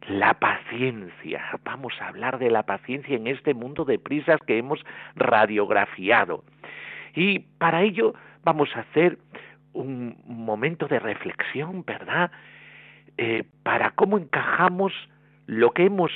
la 0.08 0.34
paciencia. 0.34 1.44
Vamos 1.64 1.94
a 2.00 2.08
hablar 2.08 2.38
de 2.38 2.50
la 2.50 2.62
paciencia 2.62 3.16
en 3.16 3.26
este 3.26 3.52
mundo 3.52 3.84
de 3.84 3.98
prisas 3.98 4.40
que 4.46 4.56
hemos 4.56 4.84
radiografiado. 5.16 6.44
Y 7.14 7.40
para 7.40 7.82
ello 7.82 8.14
vamos 8.42 8.74
a 8.74 8.80
hacer 8.80 9.18
un 9.74 10.16
momento 10.24 10.88
de 10.88 10.98
reflexión, 10.98 11.84
¿verdad? 11.84 12.30
Eh, 13.18 13.44
para 13.62 13.90
cómo 13.90 14.16
encajamos 14.16 14.92
lo 15.46 15.72
que 15.72 15.84
hemos 15.84 16.10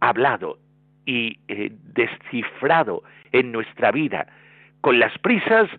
hablado 0.00 0.58
y 1.08 1.38
eh, 1.48 1.72
descifrado 1.94 3.02
en 3.32 3.50
nuestra 3.50 3.90
vida 3.90 4.26
con 4.82 5.00
las 5.00 5.16
prisas 5.18 5.70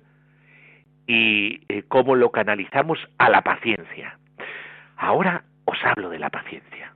y 1.05 1.61
eh, 1.69 1.83
cómo 1.87 2.15
lo 2.15 2.31
canalizamos 2.31 2.97
a 3.19 3.29
la 3.29 3.43
paciencia. 3.43 4.17
Ahora 4.97 5.43
os 5.65 5.77
hablo 5.85 6.09
de 6.09 6.17
la 6.17 6.31
paciencia. 6.31 6.93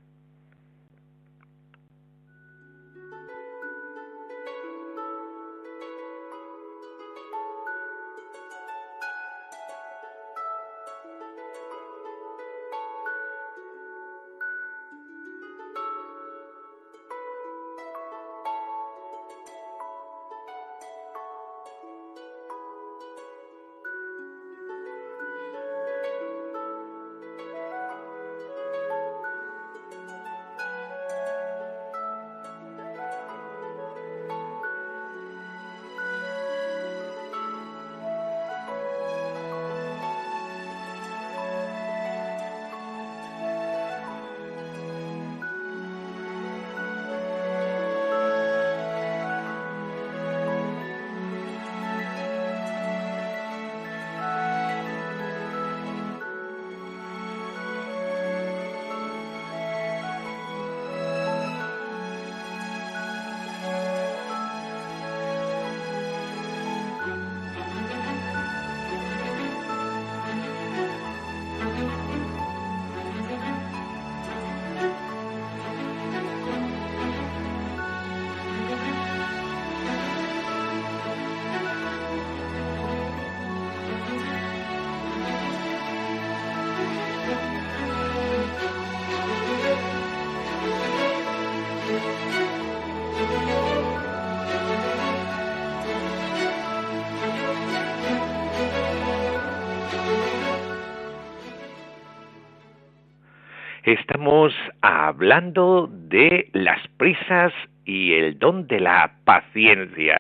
Estamos 104.24 104.54
hablando 104.80 105.90
de 105.92 106.48
las 106.54 106.80
prisas 106.96 107.52
y 107.84 108.14
el 108.14 108.40
don 108.40 108.68
de 108.68 108.80
la 108.80 109.16
paciencia. 109.26 110.16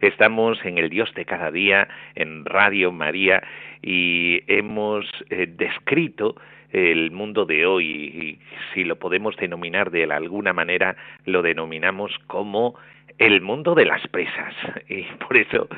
Estamos 0.00 0.58
en 0.64 0.76
el 0.76 0.90
Dios 0.90 1.14
de 1.14 1.24
cada 1.24 1.52
día, 1.52 1.86
en 2.16 2.44
Radio 2.46 2.90
María, 2.90 3.44
y 3.80 4.42
hemos 4.48 5.06
eh, 5.30 5.46
descrito 5.46 6.34
el 6.72 7.12
mundo 7.12 7.46
de 7.46 7.64
hoy, 7.64 7.86
y 7.86 8.38
si 8.74 8.82
lo 8.82 8.96
podemos 8.96 9.36
denominar 9.36 9.92
de 9.92 10.02
alguna 10.12 10.52
manera, 10.52 10.96
lo 11.24 11.40
denominamos 11.40 12.10
como 12.26 12.74
el 13.18 13.40
mundo 13.40 13.76
de 13.76 13.84
las 13.84 14.04
presas. 14.08 14.52
Y 14.88 15.04
por 15.24 15.36
eso 15.36 15.68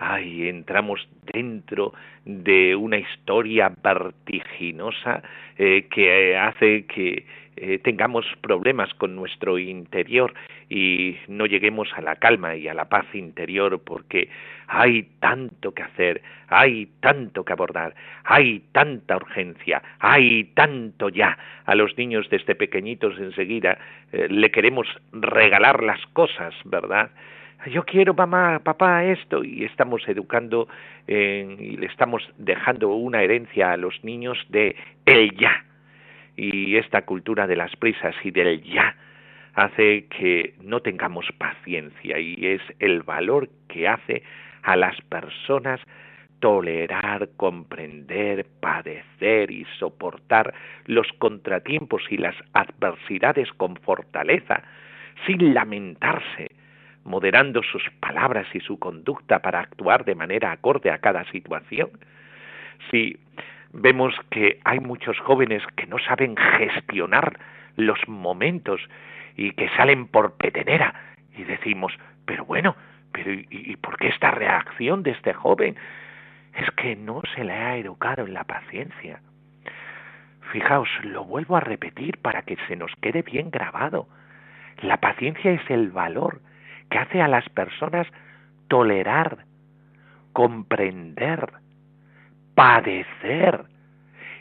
ay, 0.00 0.48
entramos 0.48 1.06
dentro 1.32 1.92
de 2.24 2.74
una 2.74 2.98
historia 2.98 3.72
vertiginosa 3.82 5.22
eh, 5.62 5.88
que 5.90 6.38
hace 6.38 6.86
que 6.86 7.26
eh, 7.58 7.78
tengamos 7.80 8.24
problemas 8.40 8.94
con 8.94 9.14
nuestro 9.14 9.58
interior 9.58 10.32
y 10.70 11.18
no 11.28 11.44
lleguemos 11.44 11.90
a 11.94 12.00
la 12.00 12.16
calma 12.16 12.56
y 12.56 12.66
a 12.66 12.72
la 12.72 12.88
paz 12.88 13.04
interior 13.12 13.78
porque 13.84 14.30
hay 14.68 15.02
tanto 15.20 15.74
que 15.74 15.82
hacer, 15.82 16.22
hay 16.48 16.88
tanto 17.00 17.44
que 17.44 17.52
abordar, 17.52 17.94
hay 18.24 18.60
tanta 18.72 19.16
urgencia, 19.16 19.82
hay 19.98 20.44
tanto 20.54 21.10
ya. 21.10 21.36
A 21.66 21.74
los 21.74 21.94
niños 21.98 22.30
desde 22.30 22.54
pequeñitos 22.54 23.18
enseguida 23.18 23.76
eh, 24.12 24.28
le 24.30 24.50
queremos 24.50 24.86
regalar 25.12 25.82
las 25.82 26.00
cosas, 26.14 26.54
¿verdad? 26.64 27.10
Yo 27.66 27.84
quiero 27.84 28.14
mamá, 28.14 28.60
papá 28.62 29.04
esto. 29.04 29.44
Y 29.44 29.64
estamos 29.64 30.06
educando 30.08 30.68
y 31.06 31.76
le 31.76 31.86
estamos 31.86 32.22
dejando 32.38 32.88
una 32.94 33.22
herencia 33.22 33.72
a 33.72 33.76
los 33.76 34.02
niños 34.04 34.38
de 34.48 34.76
el 35.06 35.36
ya. 35.36 35.64
Y 36.36 36.76
esta 36.76 37.02
cultura 37.02 37.46
de 37.46 37.56
las 37.56 37.74
prisas 37.76 38.14
y 38.24 38.30
del 38.30 38.62
ya 38.62 38.96
hace 39.54 40.06
que 40.06 40.54
no 40.62 40.80
tengamos 40.80 41.26
paciencia. 41.36 42.18
Y 42.18 42.46
es 42.46 42.62
el 42.78 43.02
valor 43.02 43.48
que 43.68 43.88
hace 43.88 44.22
a 44.62 44.76
las 44.76 45.00
personas 45.02 45.80
tolerar, 46.40 47.28
comprender, 47.36 48.46
padecer 48.60 49.50
y 49.50 49.66
soportar 49.78 50.54
los 50.86 51.06
contratiempos 51.18 52.02
y 52.10 52.16
las 52.16 52.34
adversidades 52.54 53.52
con 53.52 53.76
fortaleza, 53.76 54.62
sin 55.26 55.52
lamentarse, 55.52 56.49
moderando 57.04 57.62
sus 57.62 57.82
palabras 58.00 58.46
y 58.54 58.60
su 58.60 58.78
conducta 58.78 59.40
para 59.40 59.60
actuar 59.60 60.04
de 60.04 60.14
manera 60.14 60.52
acorde 60.52 60.90
a 60.90 60.98
cada 60.98 61.24
situación. 61.30 61.90
Si 62.90 63.18
vemos 63.72 64.14
que 64.30 64.60
hay 64.64 64.80
muchos 64.80 65.18
jóvenes 65.20 65.62
que 65.76 65.86
no 65.86 65.98
saben 65.98 66.36
gestionar 66.36 67.38
los 67.76 67.98
momentos 68.08 68.80
y 69.36 69.52
que 69.52 69.68
salen 69.70 70.06
por 70.06 70.36
petenera 70.36 70.94
y 71.36 71.44
decimos, 71.44 71.92
pero 72.24 72.44
bueno, 72.44 72.76
pero 73.12 73.32
¿y, 73.32 73.76
por 73.76 73.96
qué 73.96 74.08
esta 74.08 74.30
reacción 74.30 75.02
de 75.02 75.12
este 75.12 75.32
joven? 75.32 75.76
Es 76.54 76.70
que 76.72 76.96
no 76.96 77.22
se 77.34 77.44
le 77.44 77.52
ha 77.52 77.76
educado 77.76 78.26
en 78.26 78.34
la 78.34 78.44
paciencia. 78.44 79.20
Fijaos, 80.52 80.88
lo 81.04 81.24
vuelvo 81.24 81.56
a 81.56 81.60
repetir 81.60 82.18
para 82.18 82.42
que 82.42 82.56
se 82.66 82.76
nos 82.76 82.92
quede 83.00 83.22
bien 83.22 83.50
grabado. 83.50 84.08
La 84.82 84.96
paciencia 84.98 85.52
es 85.52 85.70
el 85.70 85.90
valor 85.90 86.40
que 86.90 86.98
hace 86.98 87.22
a 87.22 87.28
las 87.28 87.48
personas 87.50 88.06
tolerar, 88.68 89.44
comprender, 90.32 91.52
padecer 92.54 93.64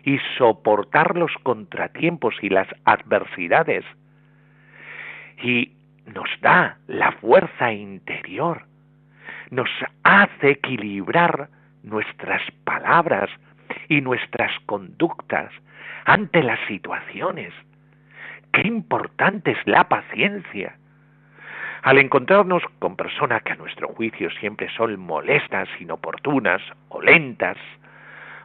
y 0.04 0.18
soportar 0.38 1.16
los 1.16 1.32
contratiempos 1.44 2.36
y 2.42 2.50
las 2.50 2.68
adversidades. 2.86 3.86
Y 5.42 5.74
nos 6.06 6.30
da 6.42 6.78
la 6.88 7.12
fuerza 7.14 7.72
interior, 7.72 8.66
nos 9.52 9.70
hace 10.04 10.52
equilibrar 10.52 11.50
nuestras 11.84 12.42
palabras 12.64 13.30
y 13.88 14.02
nuestras 14.02 14.52
conductas 14.66 15.52
ante 16.06 16.44
las 16.44 16.60
situaciones. 16.68 17.54
Qué 18.52 18.68
importante 18.68 19.52
es 19.52 19.58
la 19.66 19.88
paciencia. 19.88 20.76
Al 21.82 21.98
encontrarnos 21.98 22.62
con 22.80 22.98
personas 22.98 23.42
que 23.44 23.54
a 23.54 23.56
nuestro 23.56 23.88
juicio 23.90 24.30
siempre 24.32 24.70
son 24.76 25.00
molestas, 25.00 25.70
inoportunas 25.80 26.62
o 26.90 27.02
lentas, 27.02 27.58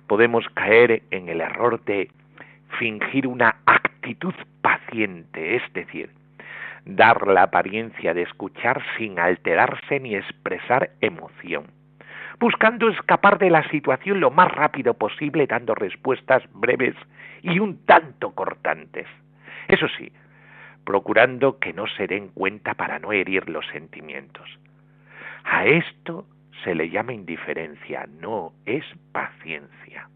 podemos 0.06 0.48
caer 0.54 1.02
en 1.10 1.28
el 1.28 1.40
error 1.40 1.82
de 1.84 2.10
fingir 2.78 3.26
una 3.26 3.56
actitud 3.66 4.34
paciente, 4.62 5.56
es 5.56 5.72
decir, 5.72 6.10
dar 6.84 7.26
la 7.26 7.44
apariencia 7.44 8.14
de 8.14 8.22
escuchar 8.22 8.82
sin 8.96 9.18
alterarse 9.18 9.98
ni 9.98 10.14
expresar 10.14 10.90
emoción, 11.00 11.64
buscando 12.38 12.88
escapar 12.88 13.38
de 13.38 13.50
la 13.50 13.68
situación 13.70 14.20
lo 14.20 14.30
más 14.30 14.52
rápido 14.52 14.94
posible 14.94 15.46
dando 15.48 15.74
respuestas 15.74 16.44
breves 16.52 16.94
y 17.42 17.58
un 17.58 17.84
tanto 17.84 18.32
cortantes. 18.32 19.06
Eso 19.66 19.86
sí, 19.98 20.12
procurando 20.84 21.58
que 21.58 21.72
no 21.72 21.86
se 21.86 22.06
den 22.06 22.28
cuenta 22.28 22.74
para 22.74 22.98
no 22.98 23.12
herir 23.12 23.48
los 23.48 23.66
sentimientos. 23.68 24.48
A 25.44 25.66
esto 25.66 26.26
se 26.62 26.74
le 26.74 26.90
llama 26.90 27.12
indiferencia, 27.12 28.06
no 28.20 28.52
es 28.64 28.84
paciencia. 29.12 30.08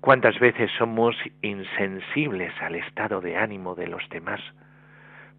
¿Cuántas 0.00 0.38
veces 0.38 0.70
somos 0.78 1.16
insensibles 1.42 2.52
al 2.60 2.76
estado 2.76 3.20
de 3.20 3.36
ánimo 3.36 3.74
de 3.74 3.88
los 3.88 4.08
demás 4.08 4.40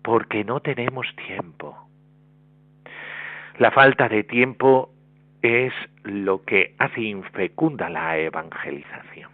porque 0.02 0.44
no 0.44 0.60
tenemos 0.60 1.08
tiempo? 1.28 1.88
La 3.60 3.72
falta 3.72 4.10
de 4.10 4.24
tiempo 4.24 4.92
es 5.42 5.74
lo 6.04 6.44
que 6.44 6.76
hace 6.80 7.02
infecunda 7.02 7.90
la 7.90 8.18
evangelización. 8.18 9.32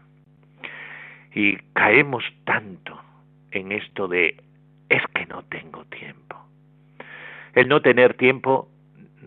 Y 1.33 1.57
caemos 1.73 2.23
tanto 2.45 3.01
en 3.53 3.71
esto 3.71 4.07
de 4.07 4.35
es 4.89 5.01
que 5.13 5.25
no 5.25 5.43
tengo 5.43 5.85
tiempo. 5.85 6.37
El 7.53 7.67
no 7.67 7.81
tener 7.81 8.15
tiempo 8.15 8.69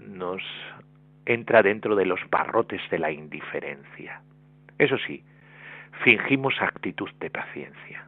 nos 0.08 0.42
entra 1.24 1.62
dentro 1.62 1.96
de 1.96 2.06
los 2.06 2.20
barrotes 2.30 2.80
de 2.90 2.98
la 2.98 3.10
indiferencia. 3.10 4.20
Eso 4.78 4.98
sí, 4.98 5.24
fingimos 6.04 6.54
actitud 6.60 7.10
de 7.20 7.30
paciencia. 7.30 8.06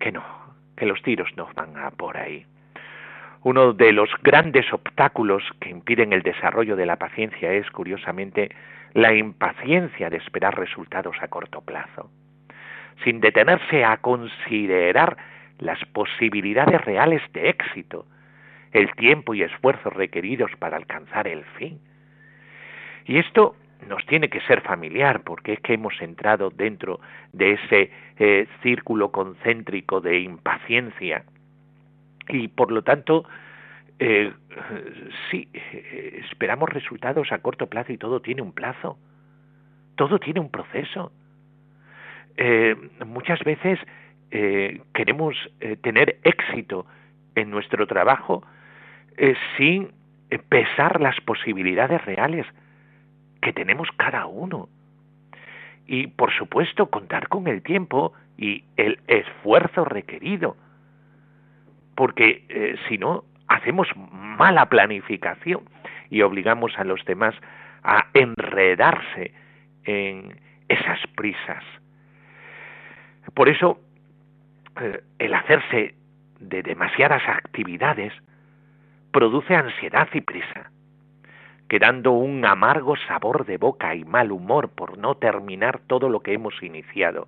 Que 0.00 0.12
no, 0.12 0.24
que 0.76 0.86
los 0.86 1.02
tiros 1.02 1.28
no 1.36 1.48
van 1.54 1.76
a 1.76 1.90
por 1.90 2.16
ahí. 2.16 2.44
Uno 3.42 3.72
de 3.72 3.92
los 3.92 4.10
grandes 4.22 4.72
obstáculos 4.72 5.42
que 5.60 5.70
impiden 5.70 6.12
el 6.12 6.22
desarrollo 6.22 6.76
de 6.76 6.86
la 6.86 6.96
paciencia 6.96 7.52
es, 7.52 7.70
curiosamente, 7.70 8.50
la 8.94 9.14
impaciencia 9.14 10.10
de 10.10 10.16
esperar 10.16 10.58
resultados 10.58 11.16
a 11.20 11.28
corto 11.28 11.60
plazo 11.60 12.10
sin 13.04 13.20
detenerse 13.20 13.84
a 13.84 13.98
considerar 13.98 15.16
las 15.58 15.78
posibilidades 15.86 16.80
reales 16.82 17.22
de 17.32 17.48
éxito, 17.48 18.06
el 18.72 18.90
tiempo 18.92 19.34
y 19.34 19.42
esfuerzos 19.42 19.92
requeridos 19.92 20.50
para 20.58 20.76
alcanzar 20.76 21.26
el 21.26 21.44
fin. 21.44 21.80
Y 23.06 23.18
esto 23.18 23.56
nos 23.86 24.04
tiene 24.06 24.28
que 24.28 24.40
ser 24.42 24.60
familiar 24.60 25.22
porque 25.22 25.54
es 25.54 25.60
que 25.60 25.74
hemos 25.74 26.00
entrado 26.00 26.50
dentro 26.50 27.00
de 27.32 27.52
ese 27.52 27.90
eh, 28.18 28.46
círculo 28.62 29.10
concéntrico 29.10 30.00
de 30.00 30.20
impaciencia. 30.20 31.24
Y 32.28 32.48
por 32.48 32.70
lo 32.70 32.82
tanto 32.82 33.24
eh, 33.98 34.32
sí 35.30 35.48
eh, 35.52 36.20
esperamos 36.30 36.68
resultados 36.68 37.32
a 37.32 37.38
corto 37.38 37.68
plazo 37.68 37.92
y 37.92 37.98
todo 37.98 38.20
tiene 38.20 38.42
un 38.42 38.52
plazo. 38.52 38.98
Todo 39.96 40.18
tiene 40.18 40.40
un 40.40 40.50
proceso 40.50 41.12
eh, 42.40 42.76
muchas 43.04 43.40
veces 43.40 43.80
eh, 44.30 44.80
queremos 44.94 45.34
eh, 45.58 45.76
tener 45.76 46.20
éxito 46.22 46.86
en 47.34 47.50
nuestro 47.50 47.86
trabajo 47.86 48.44
sin 49.56 49.90
pesar 50.48 51.00
las 51.00 51.20
posibilidades 51.22 52.04
reales 52.04 52.46
que 53.42 53.52
tenemos 53.52 53.88
cada 53.96 54.26
uno. 54.26 54.68
Y 55.88 56.06
por 56.06 56.32
supuesto 56.32 56.86
contar 56.86 57.26
con 57.26 57.48
el 57.48 57.62
tiempo 57.62 58.12
y 58.36 58.62
el 58.76 59.00
esfuerzo 59.08 59.84
requerido. 59.84 60.56
Porque 61.96 62.76
si 62.88 62.96
no, 62.98 63.24
hacemos 63.48 63.88
mala 63.96 64.66
planificación 64.66 65.62
y 66.10 66.22
obligamos 66.22 66.78
a 66.78 66.84
los 66.84 67.04
demás 67.04 67.34
a 67.82 68.06
enredarse 68.14 69.32
en 69.82 70.38
esas 70.68 71.00
prisas. 71.16 71.64
Por 73.34 73.48
eso, 73.48 73.78
eh, 74.80 75.02
el 75.18 75.34
hacerse 75.34 75.94
de 76.40 76.62
demasiadas 76.62 77.22
actividades 77.28 78.12
produce 79.10 79.54
ansiedad 79.54 80.08
y 80.12 80.20
prisa, 80.20 80.70
quedando 81.68 82.12
un 82.12 82.44
amargo 82.44 82.96
sabor 83.08 83.44
de 83.46 83.56
boca 83.56 83.94
y 83.94 84.04
mal 84.04 84.30
humor 84.32 84.70
por 84.70 84.98
no 84.98 85.16
terminar 85.16 85.80
todo 85.86 86.08
lo 86.08 86.20
que 86.20 86.32
hemos 86.32 86.62
iniciado. 86.62 87.26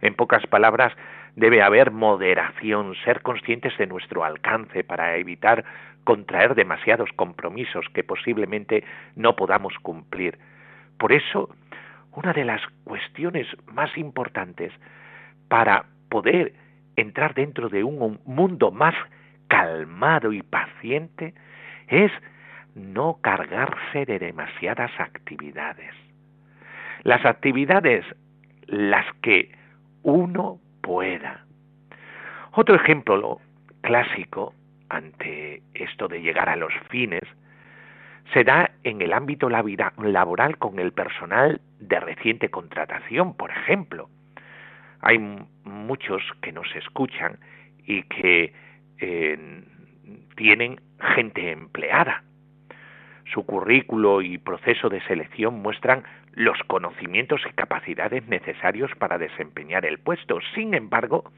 En 0.00 0.14
pocas 0.14 0.46
palabras, 0.46 0.92
debe 1.36 1.62
haber 1.62 1.90
moderación, 1.90 2.94
ser 3.04 3.22
conscientes 3.22 3.76
de 3.78 3.86
nuestro 3.86 4.24
alcance 4.24 4.84
para 4.84 5.16
evitar 5.16 5.64
contraer 6.04 6.54
demasiados 6.54 7.10
compromisos 7.16 7.86
que 7.92 8.04
posiblemente 8.04 8.84
no 9.16 9.34
podamos 9.34 9.74
cumplir. 9.82 10.38
Por 10.98 11.12
eso, 11.12 11.48
una 12.12 12.32
de 12.32 12.44
las 12.44 12.60
cuestiones 12.84 13.46
más 13.66 13.96
importantes 13.96 14.72
para 15.48 15.86
poder 16.08 16.54
entrar 16.96 17.34
dentro 17.34 17.68
de 17.68 17.84
un 17.84 18.20
mundo 18.24 18.70
más 18.70 18.94
calmado 19.48 20.32
y 20.32 20.42
paciente 20.42 21.34
es 21.88 22.10
no 22.74 23.18
cargarse 23.20 24.04
de 24.06 24.18
demasiadas 24.18 24.90
actividades. 24.98 25.94
Las 27.02 27.24
actividades, 27.24 28.04
las 28.66 29.06
que 29.22 29.52
uno 30.02 30.58
pueda, 30.80 31.44
Otro 32.52 32.76
ejemplo 32.76 33.40
clásico 33.80 34.54
ante 34.88 35.62
esto 35.74 36.08
de 36.08 36.20
llegar 36.20 36.48
a 36.48 36.56
los 36.56 36.72
fines 36.88 37.22
se 38.32 38.44
da 38.44 38.70
en 38.84 39.02
el 39.02 39.12
ámbito 39.12 39.48
laboral 39.48 40.58
con 40.58 40.78
el 40.78 40.92
personal 40.92 41.60
de 41.80 42.00
reciente 42.00 42.50
contratación, 42.50 43.34
por 43.34 43.50
ejemplo. 43.50 44.08
Hay 45.06 45.18
muchos 45.64 46.22
que 46.40 46.50
nos 46.50 46.66
escuchan 46.74 47.38
y 47.86 48.04
que 48.04 48.54
eh, 48.98 49.62
tienen 50.34 50.80
gente 51.14 51.52
empleada. 51.52 52.24
Su 53.30 53.44
currículo 53.44 54.22
y 54.22 54.38
proceso 54.38 54.88
de 54.88 55.02
selección 55.02 55.60
muestran 55.60 56.04
los 56.32 56.58
conocimientos 56.68 57.42
y 57.46 57.52
capacidades 57.52 58.26
necesarios 58.28 58.90
para 58.98 59.18
desempeñar 59.18 59.84
el 59.84 59.98
puesto. 59.98 60.38
Sin 60.54 60.72
embargo, 60.72 61.30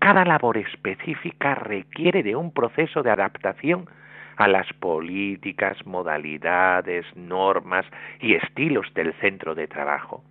cada 0.00 0.24
labor 0.24 0.56
específica 0.56 1.54
requiere 1.54 2.22
de 2.22 2.34
un 2.34 2.50
proceso 2.50 3.02
de 3.02 3.10
adaptación 3.10 3.90
a 4.36 4.48
las 4.48 4.72
políticas, 4.72 5.84
modalidades, 5.84 7.04
normas 7.14 7.84
y 8.20 8.36
estilos 8.36 8.86
del 8.94 9.12
centro 9.20 9.54
de 9.54 9.68
trabajo. 9.68 10.24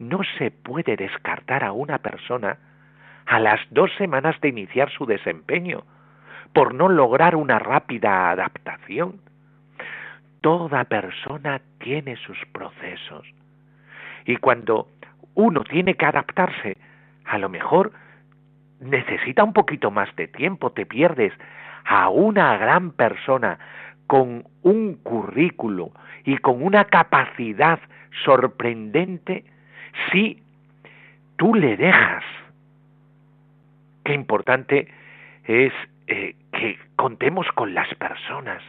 No 0.00 0.20
se 0.38 0.50
puede 0.50 0.96
descartar 0.96 1.62
a 1.62 1.72
una 1.72 1.98
persona 1.98 2.56
a 3.26 3.38
las 3.38 3.60
dos 3.70 3.90
semanas 3.98 4.34
de 4.40 4.48
iniciar 4.48 4.90
su 4.90 5.04
desempeño 5.04 5.84
por 6.54 6.74
no 6.74 6.88
lograr 6.88 7.36
una 7.36 7.58
rápida 7.58 8.30
adaptación. 8.30 9.20
Toda 10.40 10.84
persona 10.84 11.60
tiene 11.78 12.16
sus 12.16 12.38
procesos 12.50 13.26
y 14.24 14.36
cuando 14.36 14.88
uno 15.34 15.64
tiene 15.64 15.94
que 15.94 16.06
adaptarse, 16.06 16.78
a 17.26 17.36
lo 17.36 17.50
mejor 17.50 17.92
necesita 18.80 19.44
un 19.44 19.52
poquito 19.52 19.90
más 19.90 20.08
de 20.16 20.28
tiempo, 20.28 20.72
te 20.72 20.86
pierdes 20.86 21.34
a 21.84 22.08
una 22.08 22.56
gran 22.56 22.92
persona 22.92 23.58
con 24.06 24.44
un 24.62 24.94
currículo 24.94 25.92
y 26.24 26.38
con 26.38 26.62
una 26.62 26.86
capacidad 26.86 27.80
sorprendente 28.24 29.44
si 30.10 30.42
tú 31.36 31.54
le 31.54 31.76
dejas. 31.76 32.24
Qué 34.04 34.14
importante 34.14 34.88
es 35.44 35.72
eh, 36.06 36.34
que 36.52 36.78
contemos 36.96 37.46
con 37.54 37.74
las 37.74 37.92
personas 37.94 38.62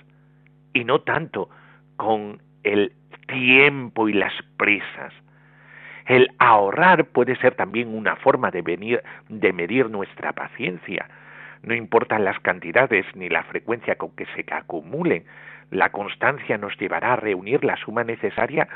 y 0.74 0.84
no 0.84 1.02
tanto 1.02 1.50
con 1.98 2.42
el 2.64 2.94
tiempo 3.28 4.10
y 4.10 4.14
las 4.14 4.34
prisas. 4.58 5.14
El 6.06 6.30
ahorrar 6.40 7.06
puede 7.06 7.36
ser 7.38 7.56
también 7.56 7.94
una 7.94 8.16
forma 8.18 8.52
de, 8.52 8.62
venir, 8.62 9.02
de 9.30 9.54
medir 9.54 9.90
nuestra 9.90 10.34
paciencia. 10.34 11.08
No 11.64 11.76
importan 11.76 12.26
las 12.26 12.40
cantidades 12.40 13.06
ni 13.16 13.30
la 13.30 13.44
frecuencia 13.44 13.96
con 13.96 14.12
que 14.16 14.26
se 14.36 14.46
acumulen, 14.52 15.26
la 15.72 15.90
constancia 15.90 16.58
nos 16.58 16.78
llevará 16.78 17.14
a 17.14 17.16
reunir 17.16 17.64
la 17.64 17.78
suma 17.78 18.04
necesaria 18.04 18.68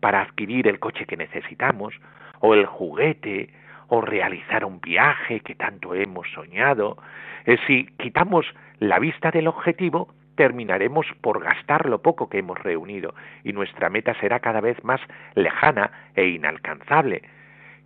para 0.00 0.20
adquirir 0.20 0.66
el 0.66 0.80
coche 0.80 1.06
que 1.06 1.16
necesitamos, 1.16 1.94
o 2.40 2.54
el 2.54 2.66
juguete, 2.66 3.50
o 3.88 4.00
realizar 4.00 4.64
un 4.64 4.80
viaje 4.80 5.40
que 5.40 5.54
tanto 5.54 5.94
hemos 5.94 6.28
soñado. 6.32 6.98
Eh, 7.46 7.56
si 7.66 7.86
quitamos 7.98 8.46
la 8.78 8.98
vista 8.98 9.30
del 9.30 9.48
objetivo, 9.48 10.12
terminaremos 10.36 11.06
por 11.20 11.42
gastar 11.42 11.86
lo 11.86 12.02
poco 12.02 12.28
que 12.28 12.38
hemos 12.38 12.58
reunido 12.58 13.14
y 13.44 13.52
nuestra 13.52 13.90
meta 13.90 14.14
será 14.20 14.40
cada 14.40 14.60
vez 14.60 14.82
más 14.84 15.00
lejana 15.34 15.90
e 16.14 16.28
inalcanzable. 16.28 17.22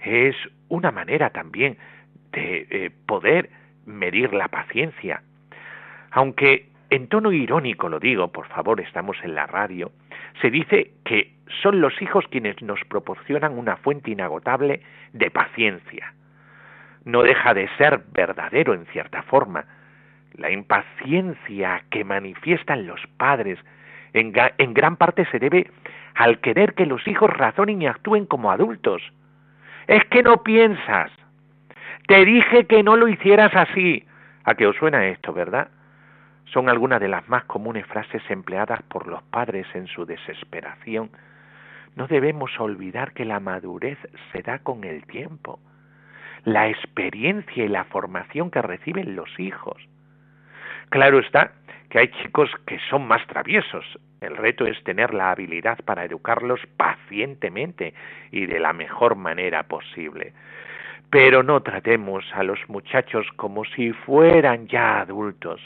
Es 0.00 0.36
una 0.68 0.90
manera 0.90 1.30
también 1.30 1.78
de 2.32 2.66
eh, 2.70 2.90
poder 3.06 3.50
medir 3.86 4.32
la 4.34 4.48
paciencia. 4.48 5.22
Aunque 6.10 6.68
en 6.94 7.08
tono 7.08 7.32
irónico 7.32 7.88
lo 7.88 7.98
digo, 7.98 8.30
por 8.30 8.46
favor, 8.46 8.80
estamos 8.80 9.16
en 9.24 9.34
la 9.34 9.46
radio, 9.46 9.90
se 10.40 10.50
dice 10.50 10.92
que 11.04 11.32
son 11.62 11.80
los 11.80 12.00
hijos 12.00 12.24
quienes 12.30 12.62
nos 12.62 12.78
proporcionan 12.84 13.58
una 13.58 13.76
fuente 13.76 14.12
inagotable 14.12 14.80
de 15.12 15.30
paciencia. 15.30 16.14
No 17.04 17.22
deja 17.22 17.52
de 17.52 17.68
ser 17.76 18.02
verdadero 18.12 18.74
en 18.74 18.86
cierta 18.86 19.22
forma, 19.22 19.64
la 20.34 20.50
impaciencia 20.50 21.82
que 21.90 22.04
manifiestan 22.04 22.86
los 22.86 23.00
padres 23.16 23.58
en, 24.12 24.32
gran 24.72 24.96
parte 24.96 25.26
se 25.32 25.40
debe 25.40 25.68
al 26.14 26.38
querer 26.38 26.74
que 26.74 26.86
los 26.86 27.06
hijos 27.08 27.30
razonen 27.30 27.82
y 27.82 27.88
actúen 27.88 28.26
como 28.26 28.52
adultos. 28.52 29.02
Es 29.88 30.04
que 30.04 30.22
no 30.22 30.44
piensas. 30.44 31.10
Te 32.06 32.24
dije 32.24 32.66
que 32.66 32.84
no 32.84 32.96
lo 32.96 33.08
hicieras 33.08 33.52
así. 33.54 34.04
¿A 34.44 34.54
qué 34.54 34.68
os 34.68 34.76
suena 34.76 35.08
esto, 35.08 35.32
verdad? 35.32 35.68
Son 36.52 36.68
algunas 36.68 37.00
de 37.00 37.08
las 37.08 37.28
más 37.28 37.44
comunes 37.44 37.86
frases 37.86 38.22
empleadas 38.28 38.82
por 38.82 39.06
los 39.06 39.22
padres 39.24 39.66
en 39.74 39.86
su 39.86 40.06
desesperación. 40.06 41.10
No 41.96 42.06
debemos 42.06 42.58
olvidar 42.60 43.12
que 43.12 43.24
la 43.24 43.40
madurez 43.40 43.98
se 44.32 44.42
da 44.42 44.58
con 44.58 44.84
el 44.84 45.04
tiempo, 45.06 45.60
la 46.44 46.68
experiencia 46.68 47.64
y 47.64 47.68
la 47.68 47.84
formación 47.84 48.50
que 48.50 48.62
reciben 48.62 49.16
los 49.16 49.28
hijos. 49.38 49.76
Claro 50.90 51.18
está 51.18 51.52
que 51.88 51.98
hay 52.00 52.08
chicos 52.08 52.50
que 52.66 52.78
son 52.90 53.06
más 53.06 53.26
traviesos. 53.26 53.84
El 54.20 54.36
reto 54.36 54.66
es 54.66 54.82
tener 54.84 55.14
la 55.14 55.30
habilidad 55.30 55.78
para 55.84 56.04
educarlos 56.04 56.60
pacientemente 56.76 57.94
y 58.30 58.46
de 58.46 58.58
la 58.58 58.72
mejor 58.72 59.16
manera 59.16 59.64
posible. 59.64 60.32
Pero 61.10 61.42
no 61.42 61.62
tratemos 61.62 62.24
a 62.34 62.42
los 62.42 62.58
muchachos 62.68 63.26
como 63.36 63.64
si 63.64 63.92
fueran 63.92 64.66
ya 64.66 65.00
adultos. 65.00 65.60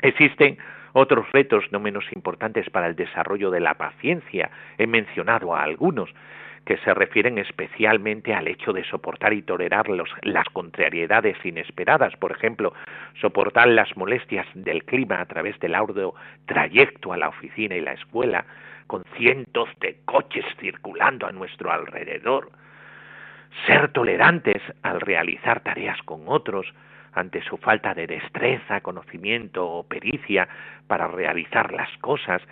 Existen 0.00 0.58
otros 0.92 1.30
retos 1.32 1.64
no 1.72 1.80
menos 1.80 2.04
importantes 2.14 2.70
para 2.70 2.86
el 2.86 2.96
desarrollo 2.96 3.50
de 3.50 3.60
la 3.60 3.74
paciencia. 3.74 4.50
He 4.78 4.86
mencionado 4.86 5.54
a 5.54 5.62
algunos 5.62 6.10
que 6.66 6.76
se 6.78 6.92
refieren 6.94 7.38
especialmente 7.38 8.34
al 8.34 8.48
hecho 8.48 8.72
de 8.72 8.82
soportar 8.84 9.32
y 9.32 9.42
tolerar 9.42 9.86
las 9.88 10.48
contrariedades 10.48 11.36
inesperadas, 11.44 12.16
por 12.16 12.32
ejemplo, 12.32 12.74
soportar 13.20 13.68
las 13.68 13.96
molestias 13.96 14.46
del 14.54 14.84
clima 14.84 15.20
a 15.20 15.26
través 15.26 15.58
del 15.60 15.76
arduo 15.76 16.16
trayecto 16.46 17.12
a 17.12 17.16
la 17.16 17.28
oficina 17.28 17.76
y 17.76 17.82
la 17.82 17.92
escuela, 17.92 18.44
con 18.88 19.04
cientos 19.16 19.68
de 19.80 19.98
coches 20.04 20.44
circulando 20.58 21.26
a 21.26 21.32
nuestro 21.32 21.70
alrededor, 21.70 22.50
ser 23.66 23.92
tolerantes 23.92 24.60
al 24.82 25.00
realizar 25.00 25.60
tareas 25.60 26.02
con 26.02 26.22
otros, 26.26 26.66
ante 27.16 27.42
su 27.42 27.56
falta 27.56 27.94
de 27.94 28.06
destreza, 28.06 28.82
conocimiento 28.82 29.66
o 29.66 29.82
pericia 29.82 30.46
para 30.86 31.08
realizar 31.08 31.72
las 31.72 31.88
cosas, 31.98 32.42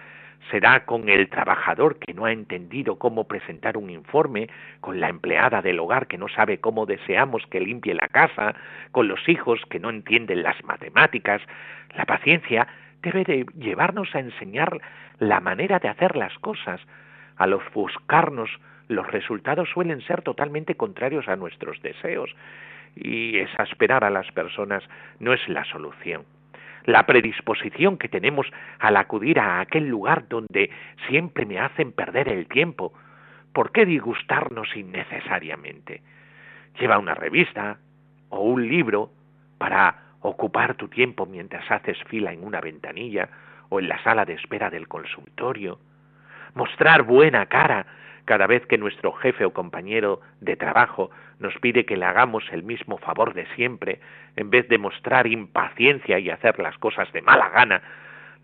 será 0.51 0.85
con 0.85 1.09
el 1.09 1.29
trabajador 1.29 1.99
que 1.99 2.15
no 2.15 2.25
ha 2.25 2.33
entendido 2.33 2.99
cómo 2.99 3.25
presentar 3.25 3.77
un 3.77 3.91
informe, 3.91 4.49
con 4.81 5.01
la 5.01 5.09
empleada 5.09 5.63
del 5.63 5.81
hogar 5.81 6.07
que 6.07 6.19
no 6.19 6.29
sabe 6.29 6.59
cómo 6.59 6.87
deseamos 6.87 7.43
que 7.51 7.61
limpie 7.61 7.95
la 7.95 8.09
casa, 8.09 8.55
con 8.91 9.07
los 9.07 9.29
hijos 9.29 9.61
que 9.69 9.79
no 9.79 9.91
entienden 9.91 10.43
las 10.43 10.63
matemáticas. 10.65 11.43
La 11.95 12.07
paciencia 12.07 12.67
debe 13.03 13.25
de 13.25 13.47
llevarnos 13.59 14.15
a 14.15 14.21
enseñar 14.21 14.81
la 15.19 15.41
manera 15.41 15.79
de 15.79 15.89
hacer 15.89 16.17
las 16.17 16.37
cosas. 16.39 16.81
Al 17.37 17.53
ofuscarnos, 17.53 18.51
los 18.89 19.07
resultados 19.11 19.69
suelen 19.71 20.01
ser 20.03 20.23
totalmente 20.23 20.75
contrarios 20.75 21.29
a 21.29 21.37
nuestros 21.37 21.81
deseos 21.83 22.35
y 22.97 23.39
exasperar 23.39 24.05
a 24.05 24.11
las 24.11 24.31
personas 24.33 24.83
no 25.19 25.33
es 25.33 25.49
la 25.49 25.65
solución 25.65 26.25
la 26.85 27.07
predisposición 27.07 27.97
que 27.97 28.09
tenemos 28.09 28.47
al 28.79 28.97
acudir 28.97 29.41
a 29.41 29.61
aquel 29.61 29.89
lugar 29.89 30.29
donde 30.29 30.71
siempre 31.09 31.47
me 31.47 31.59
hacen 31.59 31.93
perder 31.93 32.29
el 32.29 32.47
tiempo. 32.47 32.93
¿Por 33.53 33.73
qué 33.73 33.87
disgustarnos 33.87 34.77
innecesariamente? 34.77 36.03
Lleva 36.79 36.99
una 36.99 37.15
revista 37.15 37.79
o 38.29 38.41
un 38.41 38.69
libro 38.69 39.11
para 39.59 40.03
ocupar 40.21 40.75
tu 40.75 40.89
tiempo 40.89 41.27
mientras 41.27 41.71
haces 41.71 41.99
fila 42.05 42.33
en 42.33 42.45
una 42.45 42.61
ventanilla 42.61 43.29
o 43.69 43.81
en 43.81 43.89
la 43.89 44.03
sala 44.03 44.25
de 44.25 44.35
espera 44.35 44.71
del 44.71 44.89
consultorio. 44.89 45.79
Mostrar 46.55 47.03
buena 47.03 47.47
cara 47.47 47.87
cada 48.25 48.47
vez 48.47 48.67
que 48.67 48.79
nuestro 48.79 49.13
jefe 49.13 49.45
o 49.45 49.53
compañero 49.53 50.21
de 50.41 50.57
trabajo 50.57 51.11
nos 51.39 51.55
pide 51.59 51.85
que 51.85 51.97
le 51.97 52.07
hagamos 52.07 52.45
el 52.53 52.63
mismo 52.63 52.99
favor 52.99 53.35
de 53.35 53.47
siempre, 53.55 54.01
en 54.37 54.51
vez 54.51 54.69
de 54.69 54.79
mostrar 54.79 55.27
impaciencia 55.27 56.19
y 56.19 56.31
hacer 56.31 56.59
las 56.59 56.79
cosas 56.79 57.13
de 57.13 57.23
mala 57.23 57.51
gana, 57.51 57.83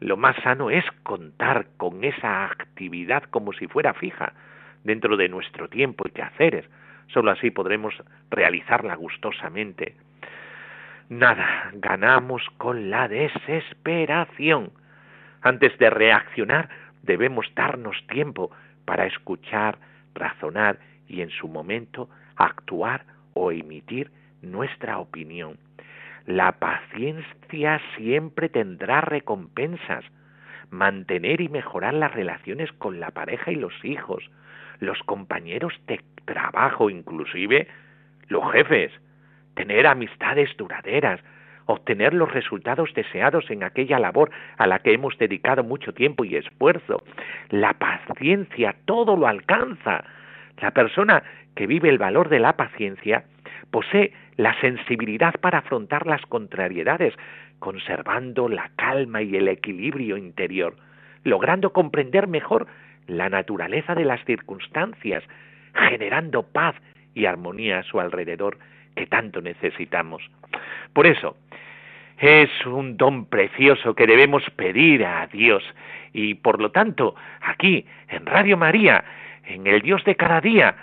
lo 0.00 0.16
más 0.16 0.36
sano 0.42 0.70
es 0.70 0.84
contar 1.02 1.66
con 1.76 2.04
esa 2.04 2.44
actividad 2.44 3.24
como 3.24 3.52
si 3.52 3.66
fuera 3.66 3.94
fija 3.94 4.32
dentro 4.84 5.16
de 5.16 5.28
nuestro 5.28 5.68
tiempo 5.68 6.04
y 6.06 6.10
quehaceres. 6.10 6.68
Solo 7.08 7.30
así 7.30 7.50
podremos 7.50 7.94
realizarla 8.30 8.94
gustosamente. 8.94 9.94
Nada 11.08 11.70
ganamos 11.74 12.42
con 12.56 12.88
la 12.88 13.08
desesperación. 13.08 14.70
Antes 15.42 15.76
de 15.78 15.90
reaccionar 15.90 16.68
debemos 17.02 17.46
darnos 17.54 17.96
tiempo 18.06 18.50
para 18.90 19.07
escuchar, 19.07 19.79
razonar 20.16 20.81
y 21.07 21.20
en 21.20 21.31
su 21.31 21.46
momento 21.46 22.11
actuar 22.35 23.05
o 23.35 23.53
emitir 23.53 24.11
nuestra 24.42 24.98
opinión. 24.98 25.59
La 26.26 26.59
paciencia 26.59 27.81
siempre 27.96 28.48
tendrá 28.48 29.00
recompensas. 29.00 30.05
Mantener 30.70 31.40
y 31.40 31.48
mejorar 31.48 31.94
las 31.94 32.12
relaciones 32.12 32.72
con 32.72 32.98
la 32.98 33.12
pareja 33.12 33.53
y 33.53 33.55
los 33.55 33.72
hijos, 33.85 34.29
los 34.81 34.98
compañeros 35.05 35.72
de 35.87 36.00
trabajo, 36.24 36.90
inclusive 36.90 37.68
los 38.26 38.50
jefes. 38.50 38.90
Tener 39.55 39.87
amistades 39.87 40.50
duraderas, 40.57 41.20
obtener 41.70 42.14
los 42.14 42.33
resultados 42.33 42.92
deseados 42.94 43.50
en 43.50 43.62
aquella 43.62 43.98
labor 43.98 44.30
a 44.56 44.66
la 44.66 44.80
que 44.80 44.92
hemos 44.92 45.16
dedicado 45.18 45.64
mucho 45.64 45.92
tiempo 45.92 46.24
y 46.24 46.37
esfuerzo. 46.37 47.02
La 47.50 47.74
paciencia 47.74 48.74
todo 48.85 49.16
lo 49.16 49.26
alcanza. 49.26 50.04
La 50.61 50.72
persona 50.72 51.22
que 51.54 51.66
vive 51.66 51.88
el 51.88 51.98
valor 51.98 52.28
de 52.28 52.40
la 52.40 52.56
paciencia 52.56 53.24
posee 53.70 54.12
la 54.37 54.59
sensibilidad 54.61 55.35
para 55.40 55.59
afrontar 55.59 56.06
las 56.06 56.22
contrariedades, 56.22 57.14
conservando 57.59 58.48
la 58.48 58.70
calma 58.76 59.22
y 59.22 59.37
el 59.37 59.48
equilibrio 59.48 60.16
interior, 60.16 60.76
logrando 61.24 61.72
comprender 61.72 62.26
mejor 62.26 62.66
la 63.06 63.28
naturaleza 63.28 63.94
de 63.94 64.04
las 64.04 64.24
circunstancias, 64.24 65.22
generando 65.74 66.42
paz 66.42 66.74
y 67.14 67.26
armonía 67.26 67.80
a 67.80 67.83
su 67.83 68.00
alrededor 68.00 68.59
que 68.94 69.06
tanto 69.06 69.40
necesitamos. 69.40 70.22
Por 70.92 71.06
eso, 71.06 71.37
es 72.20 72.50
un 72.66 72.96
don 72.96 73.24
precioso 73.24 73.94
que 73.94 74.06
debemos 74.06 74.42
pedir 74.56 75.04
a 75.04 75.26
Dios. 75.26 75.62
Y 76.12 76.35
por 76.35 76.61
lo 76.61 76.70
tanto, 76.70 77.14
aquí 77.40 77.87
en 78.09 78.26
Radio 78.26 78.56
María, 78.56 79.04
en 79.46 79.66
el 79.66 79.80
Dios 79.80 80.04
de 80.04 80.16
cada 80.16 80.40
día, 80.40 80.76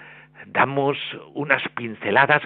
damos 0.52 0.98
unas 1.34 1.62
pinceladas 1.76 2.42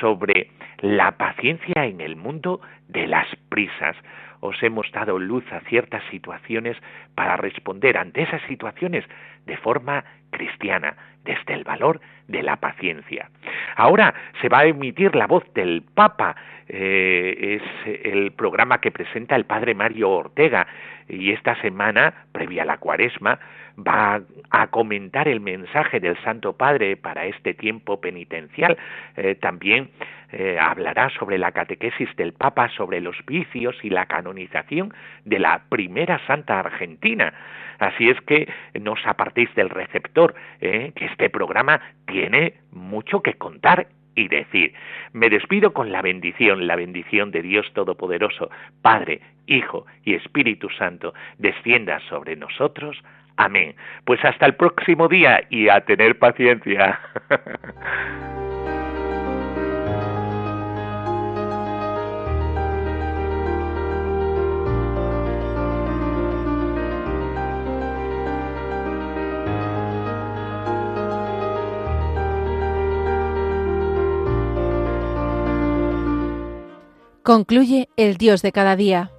sobre 0.00 0.50
la 0.80 1.12
paciencia 1.12 1.84
en 1.84 2.00
el 2.00 2.16
mundo 2.16 2.60
de 2.88 3.06
las 3.06 3.26
prisas. 3.48 3.96
Os 4.40 4.62
hemos 4.62 4.90
dado 4.92 5.18
luz 5.18 5.44
a 5.52 5.60
ciertas 5.60 6.02
situaciones 6.10 6.76
para 7.14 7.36
responder 7.36 7.96
ante 7.96 8.22
esas 8.22 8.42
situaciones 8.42 9.04
de 9.46 9.56
forma 9.56 10.04
cristiana, 10.30 10.96
desde 11.24 11.54
el 11.54 11.64
valor 11.64 12.00
de 12.28 12.42
la 12.42 12.56
paciencia. 12.56 13.30
Ahora 13.76 14.14
se 14.40 14.48
va 14.48 14.60
a 14.60 14.66
emitir 14.66 15.14
la 15.16 15.26
voz 15.26 15.44
del 15.54 15.82
Papa, 15.94 16.36
eh, 16.68 17.60
es 17.60 18.02
el 18.04 18.32
programa 18.32 18.80
que 18.80 18.90
presenta 18.90 19.36
el 19.36 19.44
padre 19.44 19.74
Mario 19.74 20.10
Ortega 20.10 20.66
y 21.08 21.32
esta 21.32 21.60
semana, 21.60 22.26
previa 22.32 22.62
a 22.62 22.66
la 22.66 22.78
cuaresma, 22.78 23.38
va 23.76 24.22
a 24.50 24.66
comentar 24.68 25.28
el 25.28 25.40
mensaje 25.40 26.00
del 26.00 26.16
Santo 26.22 26.54
Padre 26.54 26.96
para 26.96 27.26
este 27.26 27.54
tiempo 27.54 28.00
penitencial. 28.00 28.76
Eh, 29.16 29.34
también 29.34 29.90
eh, 30.32 30.58
hablará 30.60 31.10
sobre 31.10 31.38
la 31.38 31.52
catequesis 31.52 32.14
del 32.16 32.32
Papa 32.32 32.68
sobre 32.76 33.00
los 33.00 33.16
vicios 33.26 33.76
y 33.82 33.90
la 33.90 34.06
canonización 34.06 34.92
de 35.24 35.38
la 35.38 35.62
primera 35.68 36.20
santa 36.26 36.58
argentina. 36.58 37.32
Así 37.78 38.08
es 38.08 38.20
que 38.22 38.48
no 38.80 38.92
os 38.92 39.06
apartéis 39.06 39.54
del 39.54 39.70
receptor, 39.70 40.34
¿eh? 40.60 40.92
que 40.94 41.06
este 41.06 41.28
programa 41.30 41.80
tiene 42.06 42.54
mucho 42.72 43.22
que 43.22 43.34
contar 43.34 43.88
y 44.14 44.28
decir. 44.28 44.72
Me 45.12 45.28
despido 45.28 45.72
con 45.72 45.92
la 45.92 46.02
bendición, 46.02 46.66
la 46.66 46.74
bendición 46.74 47.30
de 47.30 47.42
Dios 47.42 47.70
Todopoderoso, 47.74 48.50
Padre, 48.82 49.20
Hijo 49.46 49.86
y 50.04 50.14
Espíritu 50.14 50.68
Santo, 50.70 51.14
descienda 51.38 52.00
sobre 52.08 52.34
nosotros. 52.34 52.96
Amén. 53.36 53.76
Pues 54.04 54.24
hasta 54.24 54.46
el 54.46 54.54
próximo 54.54 55.08
día 55.08 55.42
y 55.50 55.68
a 55.68 55.80
tener 55.82 56.18
paciencia. 56.18 56.98
Concluye 77.26 77.88
el 77.96 78.18
Dios 78.18 78.40
de 78.40 78.52
cada 78.52 78.76
día. 78.76 79.10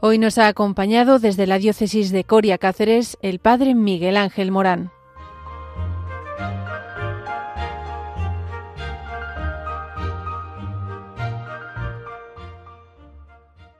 Hoy 0.00 0.18
nos 0.18 0.36
ha 0.36 0.46
acompañado 0.46 1.18
desde 1.18 1.46
la 1.46 1.58
diócesis 1.58 2.12
de 2.12 2.22
Coria 2.24 2.58
Cáceres 2.58 3.16
el 3.22 3.38
padre 3.38 3.74
Miguel 3.74 4.18
Ángel 4.18 4.50
Morán. 4.50 4.90